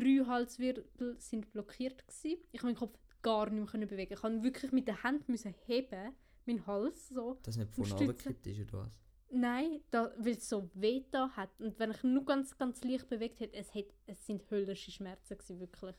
[0.00, 2.40] Drei Halswirbel sind blockiert gewesen.
[2.52, 4.14] Ich konnte meinen Kopf gar nicht mehr bewegen.
[4.14, 6.14] Ich musste wirklich mit der Hand müssen heben,
[6.46, 7.38] meinen Hals so.
[7.42, 8.06] Das nicht von Stützen.
[8.06, 8.92] runtergekippt ist oder was?
[9.30, 11.60] Nein, da, weil es so weh da hat.
[11.60, 15.36] Und wenn ich nur ganz, ganz leicht bewegt hätte, es, hat, es sind höllische Schmerzen
[15.36, 15.96] gewesen, wirklich.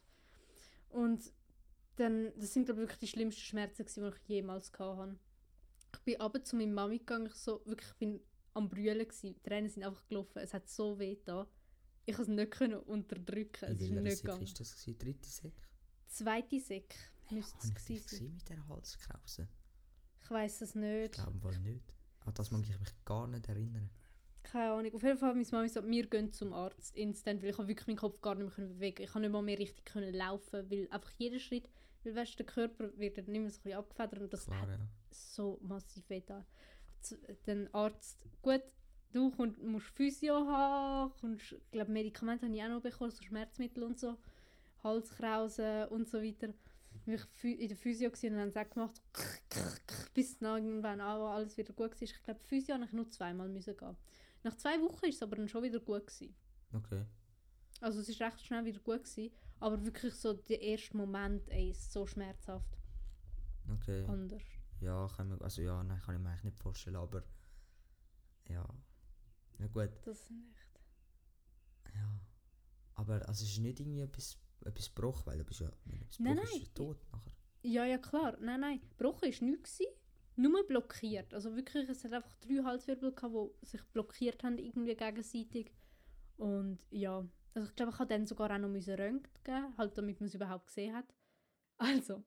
[0.89, 1.31] Und
[1.97, 5.15] dann, das sind glaube ich wirklich die schlimmsten Schmerzen gewesen, die ich jemals hatte.
[5.93, 8.19] Ich bin aber zu meiner Mami gegangen, ich so, wirklich, ich bin
[8.53, 9.35] am brüllen gewesen.
[9.35, 11.47] Die Tränen sind einfach gelaufen, es hat so weh da.
[12.09, 14.43] Ich konnte es nicht können unterdrücken, es ist nicht gegangen.
[14.43, 14.71] ist das?
[14.75, 14.97] Gewesen?
[14.97, 15.53] Dritte Sek?
[16.07, 16.95] Zweite Sek
[17.29, 18.33] müsste Habe ich es gewesen sein.
[18.33, 19.47] mit der Halskrause?
[20.23, 21.13] Ich weiß es Ich nicht.
[21.13, 21.93] glaube wohl nicht.
[22.25, 23.89] An das mag ich mich gar nicht erinnern.
[24.43, 24.93] Keine Ahnung.
[24.95, 27.87] Auf jeden Fall hat meine Mami gesagt, wir gehen zum Arzt instant, weil ich wirklich
[27.87, 29.03] meinen Kopf gar nicht mehr bewegen.
[29.03, 31.69] Ich habe nicht mal mehr richtig können laufen, weil einfach jeder Schritt,
[32.03, 34.67] weil weißt, der Körper wird dann nicht mehr so ein bisschen abgefedert und das Klar,
[34.69, 34.79] ja.
[35.11, 36.45] so massiv weh da.
[37.45, 38.63] Der Arzt, gut,
[39.11, 43.23] du kommst, musst Physio haben, kommst, ich glaube Medikamente habe ich auch noch bekommen, so
[43.23, 44.17] Schmerzmittel und so,
[44.83, 46.53] Halskrause und so weiter.
[47.05, 49.01] Ich phü- in der Physio war und haben sie auch gemacht,
[50.13, 52.01] bis dann irgendwann auch alles wieder gut war.
[52.01, 53.97] Ich glaube, Physio musste ich nur zweimal müssen gehen.
[54.43, 56.07] Nach zwei Wochen war es aber dann schon wieder gut.
[56.07, 56.35] Gewesen.
[56.73, 57.05] Okay.
[57.81, 61.71] Also es war recht schnell wieder gut, gewesen, aber wirklich so der erste Moment ey,
[61.71, 62.77] ist so schmerzhaft
[63.73, 64.05] Okay.
[64.07, 64.41] anders.
[64.81, 67.23] Ja, kann man, also ja, nein, kann ich mir eigentlich nicht vorstellen, aber
[68.49, 68.65] ja.
[69.59, 70.79] Na gut, Das nicht.
[71.93, 72.19] ja.
[72.95, 76.19] Aber also es ist nicht irgendwie etwas, etwas Bruch, weil du bist ja, wenn etwas
[76.19, 76.61] Nein, Bruch nein.
[76.61, 77.33] ist tot nachher.
[77.61, 78.37] Ja, ja klar.
[78.39, 78.81] Nein, nein.
[78.89, 79.77] Gebrochen war nichts.
[79.77, 79.93] gewesen.
[80.37, 81.33] nur blockiert.
[81.33, 85.73] Also wirklich, es hat einfach drei Halswirbel gehabt, die sich blockiert haben irgendwie gegenseitig.
[86.37, 90.19] Und ja, also ich glaube, ich habe dann sogar auch noch röntgen geben, halt damit
[90.21, 91.13] man es überhaupt gesehen hat.
[91.77, 92.23] Also,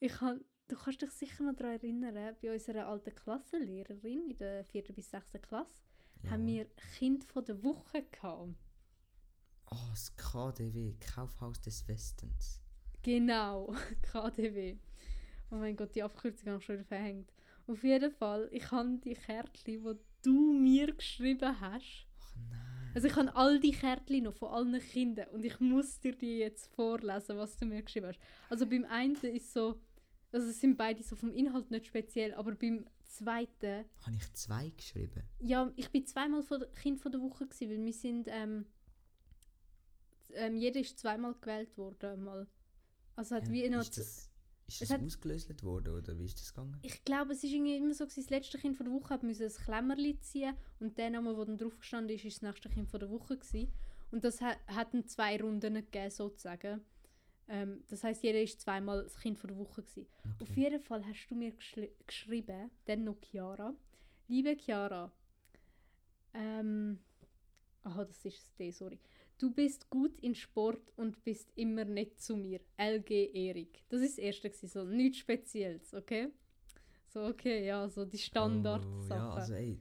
[0.00, 4.64] ich habe, du kannst dich sicher noch daran erinnern, bei unserer alten Klassenlehrerin in der
[4.64, 5.82] vierten bis sechsten Klasse
[6.24, 6.30] Ja.
[6.30, 6.66] haben wir
[6.98, 8.54] Kind von der Woche gehabt.
[9.70, 12.60] Oh, das KDW, Kaufhaus des Westens.
[13.02, 14.76] Genau, KDW.
[15.50, 17.32] Oh mein Gott, die Abkürzung habe ich schon verhängt.
[17.66, 22.06] Auf jeden Fall, ich habe die Kärtchen, die du mir geschrieben hast.
[22.20, 22.92] Ach nein.
[22.94, 26.38] Also ich habe all die Kärtchen noch von allen Kindern und ich muss dir die
[26.38, 28.20] jetzt vorlesen, was du mir geschrieben hast.
[28.48, 29.80] Also beim einen ist so,
[30.32, 34.70] also es sind beide so vom Inhalt nicht speziell, aber beim zweiten, Habe ich zwei
[34.70, 35.22] geschrieben?
[35.40, 38.66] ja, ich bin zweimal von Kind von der Woche gewesen, weil wir sind, ähm,
[40.34, 42.46] ähm, jeder ist zweimal gewählt worden mal.
[43.16, 44.30] Also hat Ja, wie noch ist das,
[44.68, 46.78] ist das hat- ausgelöst worden oder wie ist das gegangen?
[46.82, 49.22] Ich glaube, es ist irgendwie immer so, gewesen, das letzte Kind von der Woche hat
[49.22, 52.68] müssen ein Klemmerli ziehen und der Name, der dann drauf gestanden ist, ist das nächste
[52.68, 53.72] Kind von der Woche gewesen.
[54.10, 56.80] Und das hat, hat dann zwei Runden gegeben, sozusagen.
[57.48, 60.06] Ähm, das heißt, jeder ist zweimal das Kind von der Woche gewesen.
[60.40, 60.56] Auf Okay.
[60.56, 61.52] jeden Fall hast du mir
[62.06, 63.74] geschrieben, dann noch Chiara.
[64.28, 65.12] Liebe Chiara,
[66.34, 66.98] ähm,
[67.84, 68.98] aha, das ist es, D, sorry.
[69.38, 72.60] Du bist gut in Sport und bist immer nett zu mir.
[72.76, 73.84] LG Erik.
[73.88, 76.28] Das ist das erste, gewesen, so nichts Spezielles, okay?
[77.08, 78.82] So, okay, ja, so die Standardsachen.
[79.00, 79.78] Oh, ja, also ey,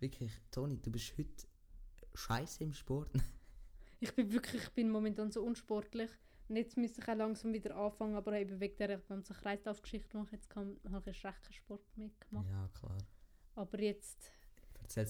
[0.00, 1.46] wirklich, Toni, du bist heute
[2.14, 3.10] scheiße im Sport.
[4.00, 6.10] Ich bin wirklich, ich bin momentan so unsportlich.
[6.48, 10.24] Und jetzt müsste ich auch langsam wieder anfangen, aber eben wegen der ganzen Kreislaufgeschichte, die
[10.24, 12.46] ich jetzt kann, habe ich recht keinen Sport mehr gemacht.
[12.48, 12.98] ja, klar.
[13.56, 14.30] Aber jetzt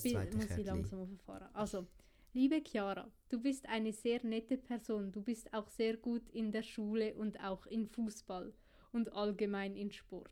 [0.03, 1.49] bin, muss ich langsam auffahren.
[1.53, 1.87] Also,
[2.33, 5.13] liebe Chiara, du bist eine sehr nette Person.
[5.13, 8.55] Du bist auch sehr gut in der Schule und auch in Fußball
[8.93, 10.31] und allgemein in Sport.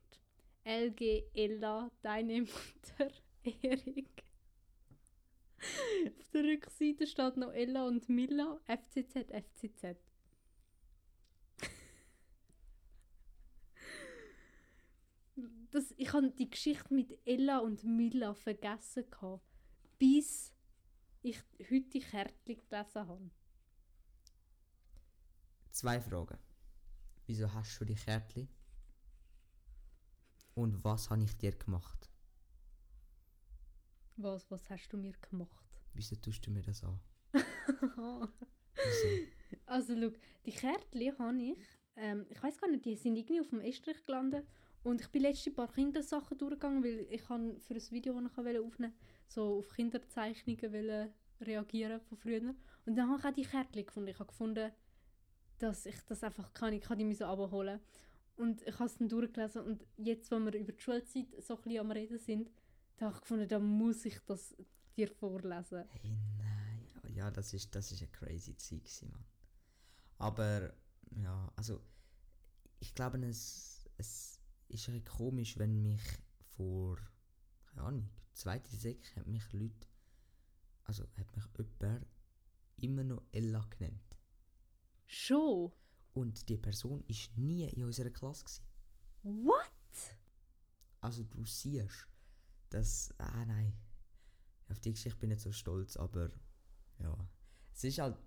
[0.64, 3.10] LG Ella, deine Mutter
[3.42, 4.24] Erik.
[6.18, 9.96] Auf der Rückseite steht noch Ella und Milla, FCZ, FCZ.
[15.74, 19.44] Das, ich habe die Geschichte mit Ella und Milla vergessen, gehabt,
[19.98, 20.54] bis
[21.20, 23.30] ich heute die Kärtchen gelesen habe.
[25.72, 26.38] Zwei Fragen.
[27.26, 28.48] Wieso hast du die Kärtchen?
[30.54, 32.08] Und was habe ich dir gemacht?
[34.14, 35.66] Was, was hast du mir gemacht?
[35.92, 37.00] Wieso tust du mir das an?
[39.66, 41.58] Also, schau, die Kärtchen habe ich,
[41.96, 44.46] ähm, ich weiß gar nicht, die sind irgendwie auf dem Estrich gelandet.
[44.84, 48.64] Und ich bin letzte paar Kindersachen durchgegangen, weil ich für ein Video, das ich aufnehmen
[48.64, 48.92] wollte,
[49.26, 52.54] so auf Kinderzeichnungen reagieren von früher.
[52.84, 54.10] Und dann habe ich auch die Kärtchen gefunden.
[54.10, 54.70] Ich habe gefunden,
[55.58, 56.74] dass ich das einfach kann.
[56.74, 57.80] Ich kann die müssen abholen.
[58.36, 59.62] Und ich habe es dann durchgelesen.
[59.62, 62.50] Und jetzt, wo wir über die Schulzeit so ein am Reden sind,
[62.98, 64.54] da habe ich gefunden, da muss ich das
[64.96, 65.84] dir vorlesen.
[65.88, 67.14] Hey, nein.
[67.14, 69.24] Ja, das ist, das ist eine crazy Zeit, Mann.
[70.18, 70.74] Aber,
[71.16, 71.80] ja, also,
[72.80, 74.33] ich glaube, es, es
[74.74, 76.02] ist bisschen komisch, wenn mich
[76.56, 76.98] vor,
[77.66, 79.86] keine Ahnung, zweite Sek hat mich Leute,
[80.84, 82.06] also hat mich jemand
[82.76, 84.18] immer noch Ella genannt.
[85.06, 85.72] Schon?
[86.12, 88.44] Und die Person ist nie in unserer Klasse.
[88.44, 88.64] Gewesen.
[89.46, 90.18] What?
[91.00, 92.08] Also du siehst,
[92.70, 93.74] dass, ah nein,
[94.68, 96.30] auf die Geschichte bin ich nicht so stolz, aber
[96.98, 97.16] ja,
[97.72, 98.18] es ist halt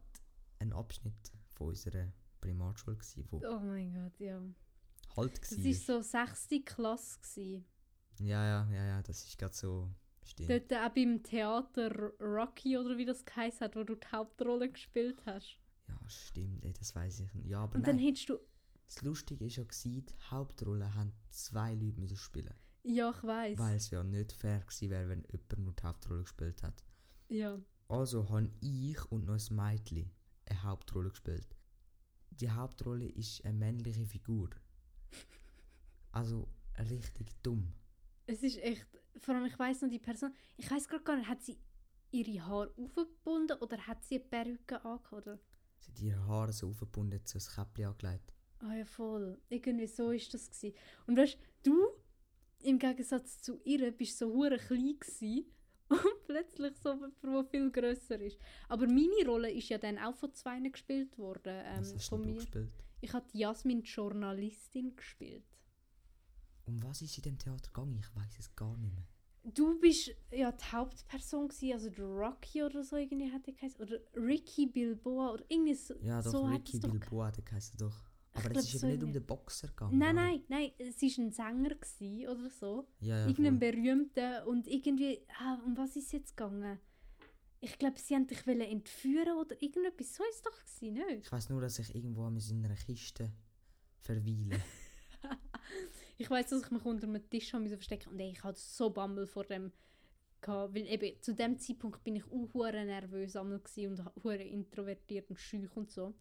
[0.60, 4.42] ein Abschnitt von unserer Primarschule gewesen, wo Oh mein Gott, ja.
[5.18, 5.74] Halt Das war.
[5.74, 7.20] so sechste Klasse.
[7.20, 7.66] Gewesen.
[8.20, 9.90] Ja, ja, ja, ja, das ist gerade so,
[10.24, 10.50] stimmt.
[10.50, 15.22] Dort auch beim Theater Rocky oder wie das geheißen hat, wo du die Hauptrolle gespielt
[15.26, 15.58] hast.
[15.88, 17.48] Ja, stimmt, ey, das weiß ich nicht.
[17.48, 18.38] Ja, aber Und dann nein, hättest du...
[18.88, 22.54] das Lustige ist ja gewesen, die Hauptrolle haben zwei Leute müssen spielen.
[22.84, 23.60] Ja, ich weiß.
[23.60, 26.84] Weil es ja nicht fair gewesen wäre, wenn jemand nur die Hauptrolle gespielt hat.
[27.30, 27.60] Ja.
[27.90, 30.12] Also habe ich und noch ein Mädchen
[30.46, 31.56] eine Hauptrolle gespielt.
[32.32, 34.50] Die Hauptrolle ist eine männliche Figur.
[36.12, 37.74] Also richtig dumm.
[38.26, 38.86] Es ist echt...
[39.20, 40.34] Vor allem, ich weiß noch, die Person...
[40.58, 41.58] Ich weiß gerade gar nicht, hat sie
[42.12, 45.40] ihre Haare aufgebunden oder hat sie eine Perücke angehabt?
[45.80, 48.34] Sie hat ihre Haare so aufgebunden, so ein Käppchen angelegt.
[48.60, 49.40] Ah ja, voll.
[49.50, 50.76] Irgendwie so ist das gewesen.
[51.06, 51.88] Und weißt du,
[52.64, 55.46] im Gegensatz zu ihr, bist so hure klein gewesen
[55.90, 58.38] und plötzlich so der viel grösser ist.
[58.68, 61.62] Aber meine Rolle ist ja dann auch von zwei gespielt worden.
[61.66, 62.34] Ähm, Was hast von mir.
[62.34, 62.72] gespielt?
[63.00, 65.46] Ich habe Jasmin Journalistin gespielt.
[66.68, 67.98] Um was ist in dem Theater gegangen?
[67.98, 69.06] Ich weiß es gar nicht mehr.
[69.44, 73.82] Du bist ja die Hauptperson gewesen, also der Rocky oder so irgendwie hat er geheißen.
[73.82, 75.96] Oder Ricky Bilboa oder irgendwie so.
[76.02, 78.04] Ja, doch, so hat Ricky Bilboa, heisst er doch.
[78.34, 79.98] Aber es ist so eben nicht um den Boxer gegangen.
[79.98, 82.88] Nein, nein, nein, es war ein Sänger gewesen oder so.
[83.00, 86.80] Ja, ja, Irgendein berühmter und irgendwie, ah, um was ist es jetzt gegangen?
[87.60, 90.14] Ich glaube, sie wollten dich entführen oder irgendetwas.
[90.14, 91.26] So ist es doch gewesen, nicht?
[91.26, 93.32] Ich weiß nur, dass ich irgendwo in einer Kiste
[94.00, 94.62] verweile.
[96.18, 98.60] Ich weiß, dass ich mich unter einem Tisch habe müssen verstecken und ey, ich hatte
[98.60, 99.72] so Bammel vor dem
[100.42, 103.62] gehabt, weil eben zu dem Zeitpunkt bin ich auch hure nervös und
[104.24, 106.16] hure introvertiert und schüch und so.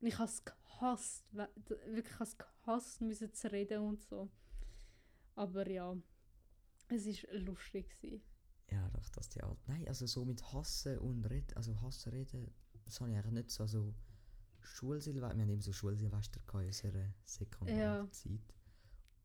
[0.00, 2.30] Und ich habe es gehasst, wirklich ich habe
[2.64, 4.28] gehasst, müssen zu reden und so.
[5.34, 5.96] Aber ja,
[6.88, 8.22] es ist lustig gsi.
[8.70, 9.56] ja, doch, das Theater.
[9.66, 12.50] Nein, also so mit Hassen und Reden, also Hassen reden,
[12.84, 13.62] das habe ich eigentlich nicht so.
[13.64, 13.94] Also
[14.60, 18.40] Schulsilvester, wir haben eben so Schulsilvester in unserer Sekundarzeit.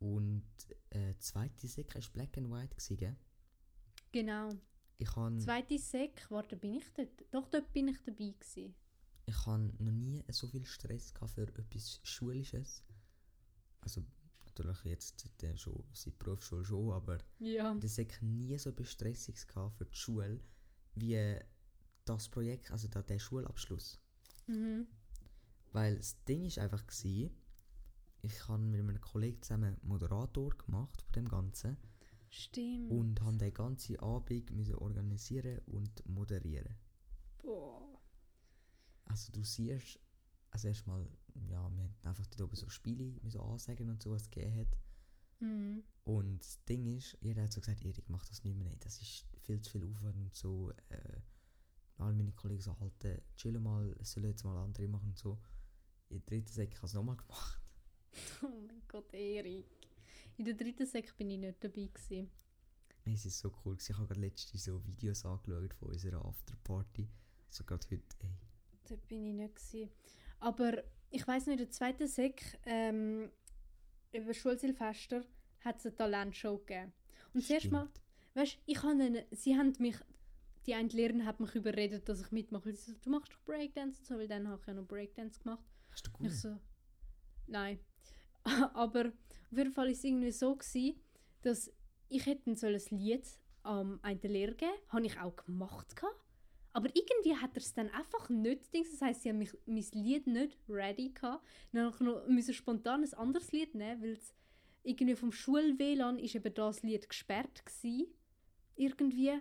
[0.02, 0.44] Und
[0.90, 3.16] äh, zweite Sek war Black and White, gewesen, gell?
[4.12, 4.50] Genau.
[4.98, 7.24] Ich habe Zweite Sek, warte, bin ich dort?
[7.32, 8.74] Doch, dort bin ich dabei gsi.
[9.28, 12.84] ich han noch nie so viel Stress für etwas Schulisches.
[13.82, 14.04] Also
[14.44, 17.76] natürlich jetzt äh, schon, seit der Berufsschule schon, aber Ja.
[17.76, 20.40] das ich nie so Stressiges gehabt für die Schule
[20.96, 21.40] wie
[22.06, 24.00] das Projekt, also der Schulabschluss.
[24.48, 24.88] Mhm.
[25.72, 27.32] Weil das Ding ist einfach gsi,
[28.22, 31.78] ich habe mit einem Kollegen zusammen Moderator gemacht von dem Ganzen
[32.30, 32.92] Stimmt.
[32.92, 36.76] und habe den ganzen Abend müssen organisieren und moderieren.
[37.40, 38.00] Boah.
[39.06, 40.00] Also du siehst,
[40.52, 44.24] also erstmal, ja, wir haben einfach dort oben so Spiele müssen ansagen und so, was
[44.24, 44.78] es gegeben hat.
[45.40, 45.84] Mhm.
[46.04, 49.02] Und das Ding ist, jeder hat so gesagt, Erik, mach das nicht mehr, nee, das
[49.02, 50.72] ist viel zu viel Aufwand und so.
[50.90, 51.22] Äh,
[51.98, 55.40] all meine Kollegen so, halten, chillen mal, es sollen jetzt mal andere machen und so.
[56.10, 57.61] In der dritten Säcke habe ich es nochmal gemacht.
[58.44, 59.66] Oh mein Gott, Erik.
[60.38, 62.32] In der dritten Sek bin ich nicht dabei gewesen.
[63.06, 67.08] Es ist so cool, ich habe gerade letztens so Videos angeschaut von unserer Afterparty.
[67.50, 68.38] So gerade heute, ey.
[68.88, 69.90] Dort bin ich nicht gewesen.
[70.40, 73.30] Aber ich weiß noch, in der zweiten Sek, ähm,
[74.14, 75.24] über Schulsilvester,
[75.62, 76.94] hat es eine Talentshow gegeben.
[77.34, 77.90] Und zuerst mal,
[78.34, 79.98] weißt du, ich habe sie haben mich,
[80.66, 82.74] die eine Lehrerin hat mich überredet, dass ich mitmache.
[82.74, 85.40] Sie so, du machst doch Breakdance und so, weil dann habe ich ja noch Breakdance
[85.40, 85.64] gemacht.
[85.90, 86.28] Hast du gut?
[86.28, 86.58] Ich so,
[87.48, 87.80] nein.
[88.74, 91.00] Aber auf jeden Fall war es irgendwie so, gewesen,
[91.42, 91.72] dass
[92.10, 93.28] ich hätte ein solches Lied
[93.64, 94.72] am einen Lehrer gegeben.
[94.90, 95.96] Habe ich auch gemacht.
[95.96, 96.16] gehabt.
[96.74, 98.74] Aber irgendwie hat er es dann einfach nicht.
[98.74, 101.46] Das heisst, sie haben mich, mein Lied nicht ready gehabt.
[101.74, 101.96] Dann habe
[102.40, 104.34] ich noch spontan ein anderes Lied nehmen, weil es
[104.84, 108.08] irgendwie vom Schul-WLAN ist eben das Lied gesperrt gsi
[108.76, 109.32] irgendwie.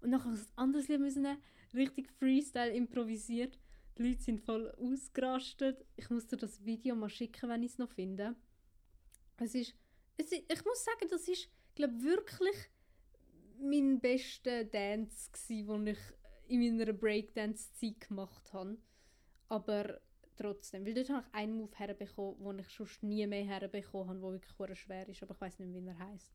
[0.00, 1.38] Und dann habe ich ein anderes Lied nehmen,
[1.74, 3.58] richtig Freestyle improvisiert.
[3.96, 5.84] Die Leute sind voll ausgerastet.
[5.96, 8.36] Ich muss dir das Video mal schicken, wenn ich es noch finde.
[9.38, 9.74] Es ist,
[10.16, 12.56] es ist, ich muss sagen, das ist, glaube wirklich
[13.58, 15.98] mein bester Dance gsi, den ich
[16.48, 18.78] in meiner Breakdance-Zeit gemacht habe.
[19.48, 20.00] Aber
[20.36, 24.20] trotzdem, weil dort habe ich einen Move herbekommen, den ich schon nie mehr herbekommen habe,
[24.20, 26.32] der wirklich schwer ist, aber ich weiß nicht, wie er heißt.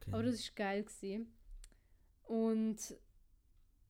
[0.00, 0.12] Okay.
[0.12, 0.84] Aber das war geil.
[0.84, 1.34] Gewesen.
[2.24, 2.96] Und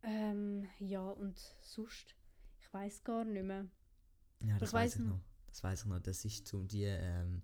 [0.02, 2.14] ähm, ja, und sonst,
[2.68, 3.66] ich weiß gar nicht mehr.
[4.40, 5.20] Ja, Ich das weiß ich noch.
[5.46, 6.00] Das weiß ich noch.
[6.00, 7.42] Das ist so die ähm,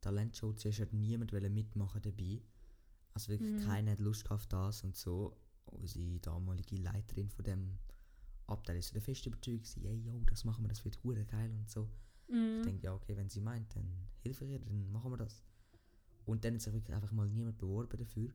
[0.00, 0.52] Talentshow.
[0.52, 2.42] Zuerst hat niemand mitmachen dabei.
[3.14, 3.58] Also wirklich Mhm.
[3.60, 5.36] keiner hat Lust auf das und so.
[5.64, 7.78] Unsere damalige Leiterin von dem
[8.46, 11.50] Abteil ist so der feste Überzeugung, hey, yo, das machen wir, das wird hure geil
[11.52, 11.88] und so.
[12.28, 12.62] Ich Mhm.
[12.62, 13.90] denke, ja, okay, wenn sie meint, dann
[14.22, 15.42] helfe ich ihr, dann machen wir das.
[16.26, 18.30] Und dann hat sich wirklich einfach mal niemand beworben dafür.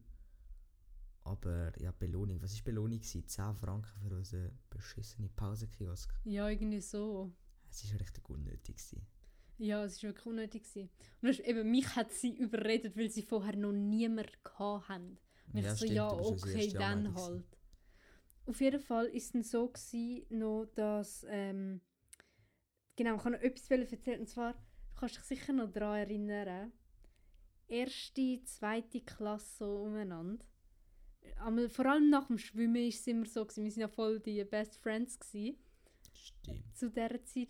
[1.23, 2.41] Aber ja, Belohnung.
[2.41, 2.99] Was war Belohnung?
[2.99, 3.27] gewesen?
[3.27, 6.13] 10 Franken für unseren beschissenen Pausenkiosk.
[6.23, 7.31] Ja, irgendwie so.
[7.69, 8.77] Es war richtig unnötig.
[8.77, 9.05] Gewesen.
[9.57, 10.63] Ja, es war wirklich unnötig.
[10.63, 10.89] Gewesen.
[11.21, 15.19] Und ist eben, mich hat sie überredet, weil sie vorher noch niemand gehabt haben.
[15.53, 17.15] Und ich so, stimmt, ja, okay, dann gewesen.
[17.15, 17.57] halt.
[18.45, 21.81] Auf jeden Fall ist es dann so gewesen, noch, dass, ähm,
[22.95, 26.71] genau, ich kann noch etwas erzählen, und zwar, du kannst dich sicher noch daran erinnern,
[27.67, 30.43] erste, zweite Klasse so umeinander.
[31.37, 34.19] Einmal, vor allem nach dem Schwimmen war es immer so, gewesen, wir waren ja voll
[34.19, 35.19] die Best Friends.
[35.19, 35.57] Gewesen
[36.13, 36.75] Stimmt.
[36.77, 37.49] zu dieser Zeit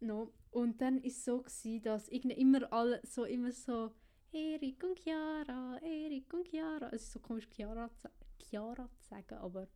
[0.00, 0.32] noch.
[0.50, 3.92] Und dann war es so, gewesen, dass immer alle so, immer so
[4.32, 6.88] Erik und Chiara, Erik und Chiara.
[6.92, 9.68] Es ist so komisch, Chiara, zu- Chiara zu sagen, aber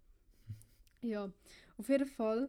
[1.03, 1.33] ja,
[1.77, 2.49] auf jeden Fall.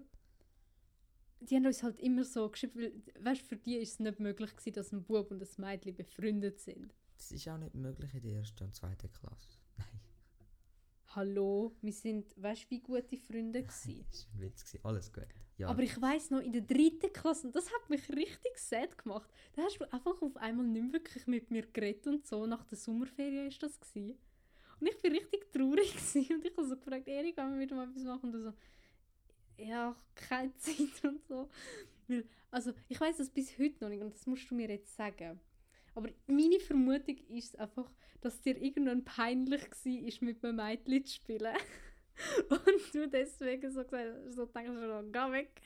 [1.42, 4.52] Die haben uns halt immer so geschrieben, weil, weißt, für die ist es nicht möglich
[4.56, 6.94] gewesen, dass ein Bub und ein Mädchen befreundet sind.
[7.16, 9.58] Das ist auch nicht möglich in der ersten und zweiten Klasse.
[9.78, 9.88] Nein,
[11.16, 14.78] Hallo, wir sind, weißt du, wie gute Freunde das war ein Witz.
[14.84, 15.28] Alles gut.
[15.58, 18.96] Ja, Aber ich weiß noch, in der dritten Klasse, und das hat mich richtig sad
[18.98, 22.46] gemacht, da hast du einfach auf einmal nicht wirklich mit mir geredet und so.
[22.46, 24.20] Nach der Sommerferien ist das gewesen.
[24.80, 26.36] Und ich bin richtig traurig gewesen.
[26.36, 28.26] und ich habe so gefragt, Erik, wollen wir wieder mal etwas machen?
[28.26, 28.54] Und du so,
[29.58, 31.50] ja, keine Zeit und so.
[32.08, 34.96] Weil, also, ich weiß das bis heute noch nicht und das musst du mir jetzt
[34.96, 35.40] sagen.
[35.96, 41.56] Aber meine Vermutung ist einfach, dass dir irgendwann peinlich war, mit einem Mädchen zu spielen.
[42.50, 45.62] und du deswegen so gesagt so denkst du, geh weg.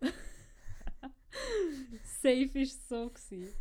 [2.04, 3.10] Safe war es so.
[3.10, 3.54] Gewesen.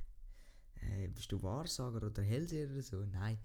[0.73, 3.05] Hey, bist du Wahrsager oder Hellseher oder so?
[3.05, 3.39] Nein.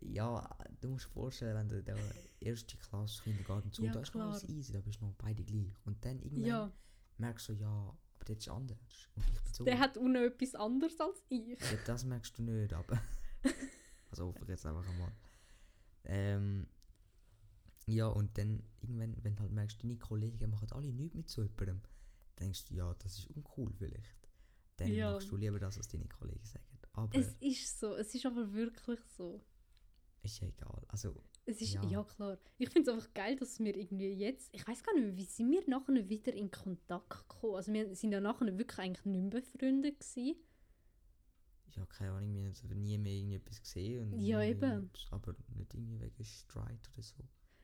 [0.00, 1.96] Ja, du musst dir vorstellen, wenn du in der
[2.40, 5.42] ersten Klasse Kindergarten zu, Ja, da ist noch alles easy, da bist du noch beide
[5.42, 5.72] gleich.
[5.84, 6.72] Und dann irgendwann Ja,
[7.18, 9.08] merkst du, ja, aber der ist anders.
[9.14, 9.64] Und ich bin so.
[9.64, 11.58] der hat auch noch etwas anderes als ich.
[11.60, 13.00] Ja, das merkst du nicht, aber.
[14.10, 15.12] also hoffe ich jetzt einfach einmal.
[16.04, 16.66] Ähm,
[17.86, 21.42] ja, und dann irgendwann, wenn du halt merkst, deine Kollegen machen alle nichts mit so
[21.42, 21.80] jemandem,
[22.38, 24.28] denkst du, ja, das ist uncool vielleicht.
[24.76, 25.12] Dann Ja.
[25.12, 26.64] machst du lieber das, was deine Kollegen sagen.
[26.92, 29.44] Aber Es ist so, es ist aber wirklich so.
[30.22, 30.82] ist ja egal.
[30.88, 31.14] Also,
[31.48, 31.84] Es ist, Ja.
[31.84, 32.38] ja, klar.
[32.58, 35.24] Ich finde es einfach geil, dass wir irgendwie jetzt, ich weiß gar nicht mehr, wie
[35.24, 37.54] sind wir nachher wieder in Kontakt gekommen?
[37.54, 40.36] Also wir sind ja nachher wirklich eigentlich nicht mehr befreundet gewesen.
[41.76, 44.12] ja, keine Ahnung, wir haben nie mehr irgendetwas gesehen.
[44.12, 44.90] Und Ja, eben.
[45.10, 47.16] Aber nicht irgendwie wegen Streit oder so.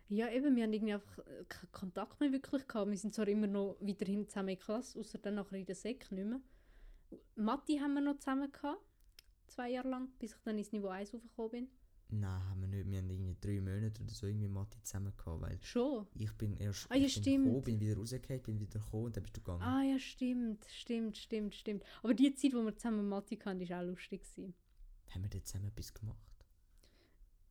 [0.09, 2.91] Ja, eben, wir haben irgendwie einfach äh, keinen Kontakt mehr wirklich gehabt.
[2.91, 5.74] Wir sind zwar immer noch weiterhin zusammen in der Klasse, außer dann nachher in der
[5.74, 6.41] Sek nicht mehr.
[7.35, 8.83] Mathe haben wir noch zusammen gehabt,
[9.47, 11.68] zwei Jahre lang, bis ich dann ins Niveau 1 aufgekommen bin.
[12.15, 12.91] Nein, haben wir nicht.
[12.91, 16.07] Wir haben irgendwie drei Monate oder so irgendwie Mathe zusammen gehabt, weil Schon?
[16.15, 17.45] ich bin erst Ah, ja, ich bin stimmt.
[17.47, 19.63] gekommen, bin wieder rausgefallen, bin wieder gekommen und dann bist du gegangen.
[19.63, 21.85] Ah ja, stimmt, stimmt, stimmt, stimmt.
[22.03, 24.21] Aber die Zeit, wo wir zusammen Mathe hatten, war auch lustig.
[24.23, 24.55] Gewesen.
[25.15, 26.19] Haben wir dort zusammen etwas gemacht?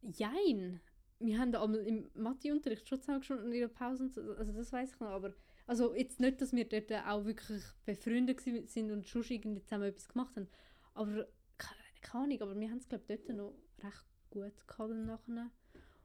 [0.04, 0.80] Jein.
[1.20, 4.22] Wir haben da einmal im Matheunterricht schon zusammen gestanden und in der Pause, und so,
[4.34, 5.34] also das weiß ich noch, aber
[5.68, 10.08] also jetzt nicht, dass wir dort auch wirklich befreundet sind und schon irgendwie zusammen etwas
[10.08, 10.48] gemacht haben,
[10.96, 11.26] aber
[11.60, 11.68] ke-
[12.02, 13.54] keine Ahnung, aber wir haben es glaube ich dort noch
[13.84, 15.52] recht gut gehabt dann nachher.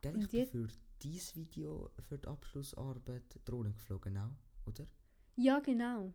[0.05, 0.69] Und ich bin für
[1.03, 4.87] dieses Video, für die Abschlussarbeit Drohne geflogen auch, oder?
[5.37, 6.13] Ja, genau.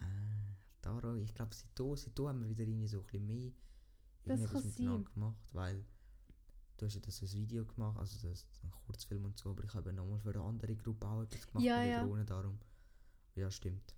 [0.00, 3.52] Ah, darum, ich glaube, seitdem, seitdem haben wir wieder irgendwie so ein bisschen mehr
[4.24, 5.84] Das kann miteinander gemacht, weil
[6.76, 9.74] du hast ja das als Video gemacht, also das ein Kurzfilm und so, aber ich
[9.74, 12.04] habe nochmal für eine andere Gruppe auch etwas gemacht Ja, mit der ja.
[12.04, 12.58] Drohne, darum.
[13.34, 13.94] Ja, stimmt.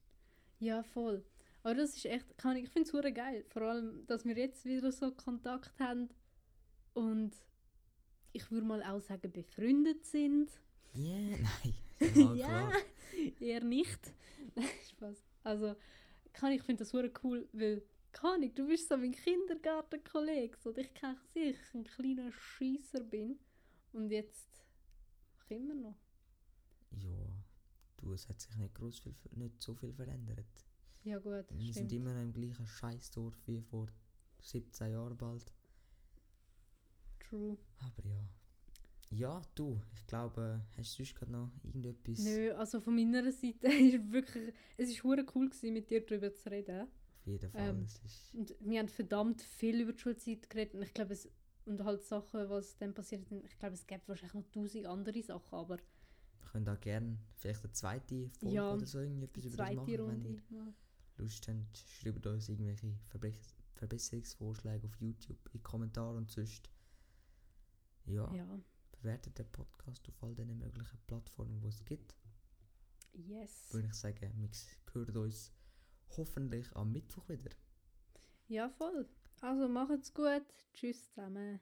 [0.58, 1.24] Ja, voll.
[1.62, 3.44] Aber das ist echt, kann ich, ich finde es geil.
[3.48, 6.10] Vor allem, dass wir jetzt wieder so Kontakt haben
[6.94, 7.32] und
[8.32, 10.50] ich würde mal auch sagen, befreundet sind.
[10.96, 11.74] Yeah, nein.
[12.14, 12.72] Ja, ja,
[13.40, 14.00] eher nicht.
[14.56, 15.22] Nein, Spaß.
[15.44, 15.74] Also,
[16.32, 17.82] kann ich finde das super cool, weil,
[18.12, 20.56] kann ich, du bist so mein Kindergartenkollege.
[20.58, 23.38] So, und ich kenne dich, ich ein kleiner Scheisser bin.
[23.92, 24.48] Und jetzt
[25.38, 25.94] auch immer noch.
[26.90, 27.44] Ja,
[27.98, 30.46] du, es hat sich nicht, gross viel, nicht so viel verändert.
[31.04, 31.92] Ja, gut, Wir sind stimmt.
[31.92, 33.88] immer noch im gleichen Scheißdorf wie vor
[34.40, 35.52] 17 Jahren bald.
[37.28, 37.56] True.
[37.80, 38.28] Aber ja.
[39.10, 42.18] Ja, du, ich glaube, hast du sonst gerade noch irgendetwas?
[42.20, 46.34] Nö, also von meiner Seite ist wirklich, es ist hure cool gewesen, mit dir darüber
[46.34, 46.82] zu reden.
[47.20, 47.68] Auf jeden Fall.
[47.70, 47.86] Ähm,
[48.32, 51.28] Und wir haben verdammt viel über die Schulzeit geredet und ich glaube, es
[51.66, 53.42] und halt Sachen, was dann passiert sind.
[53.44, 57.64] Ich glaube, es gibt wahrscheinlich noch tausend andere Sachen, aber wir können da gerne vielleicht
[57.64, 60.28] eine zweite Folge Ja, oder so irgendetwas über das machen, wenn Runde.
[60.28, 60.74] ihr mal.
[61.16, 61.78] Lust habt.
[62.02, 63.32] Schreibt uns irgendwelche Verbe-
[63.76, 66.68] Verbesserungsvorschläge auf YouTube, in die Kommentare und sonst.
[68.06, 68.60] Ja, Ja,
[68.92, 72.16] bewertet den Podcast auf all den möglichen Plattformen, die es gibt.
[73.12, 73.72] yes.
[73.72, 74.50] Würde ich sagen, wir
[74.92, 75.52] hören uns
[76.16, 77.50] hoffentlich am Mittwoch wieder.
[78.48, 79.08] Ja, voll.
[79.40, 80.44] Also macht's gut.
[80.72, 81.60] Tschüss zusammen.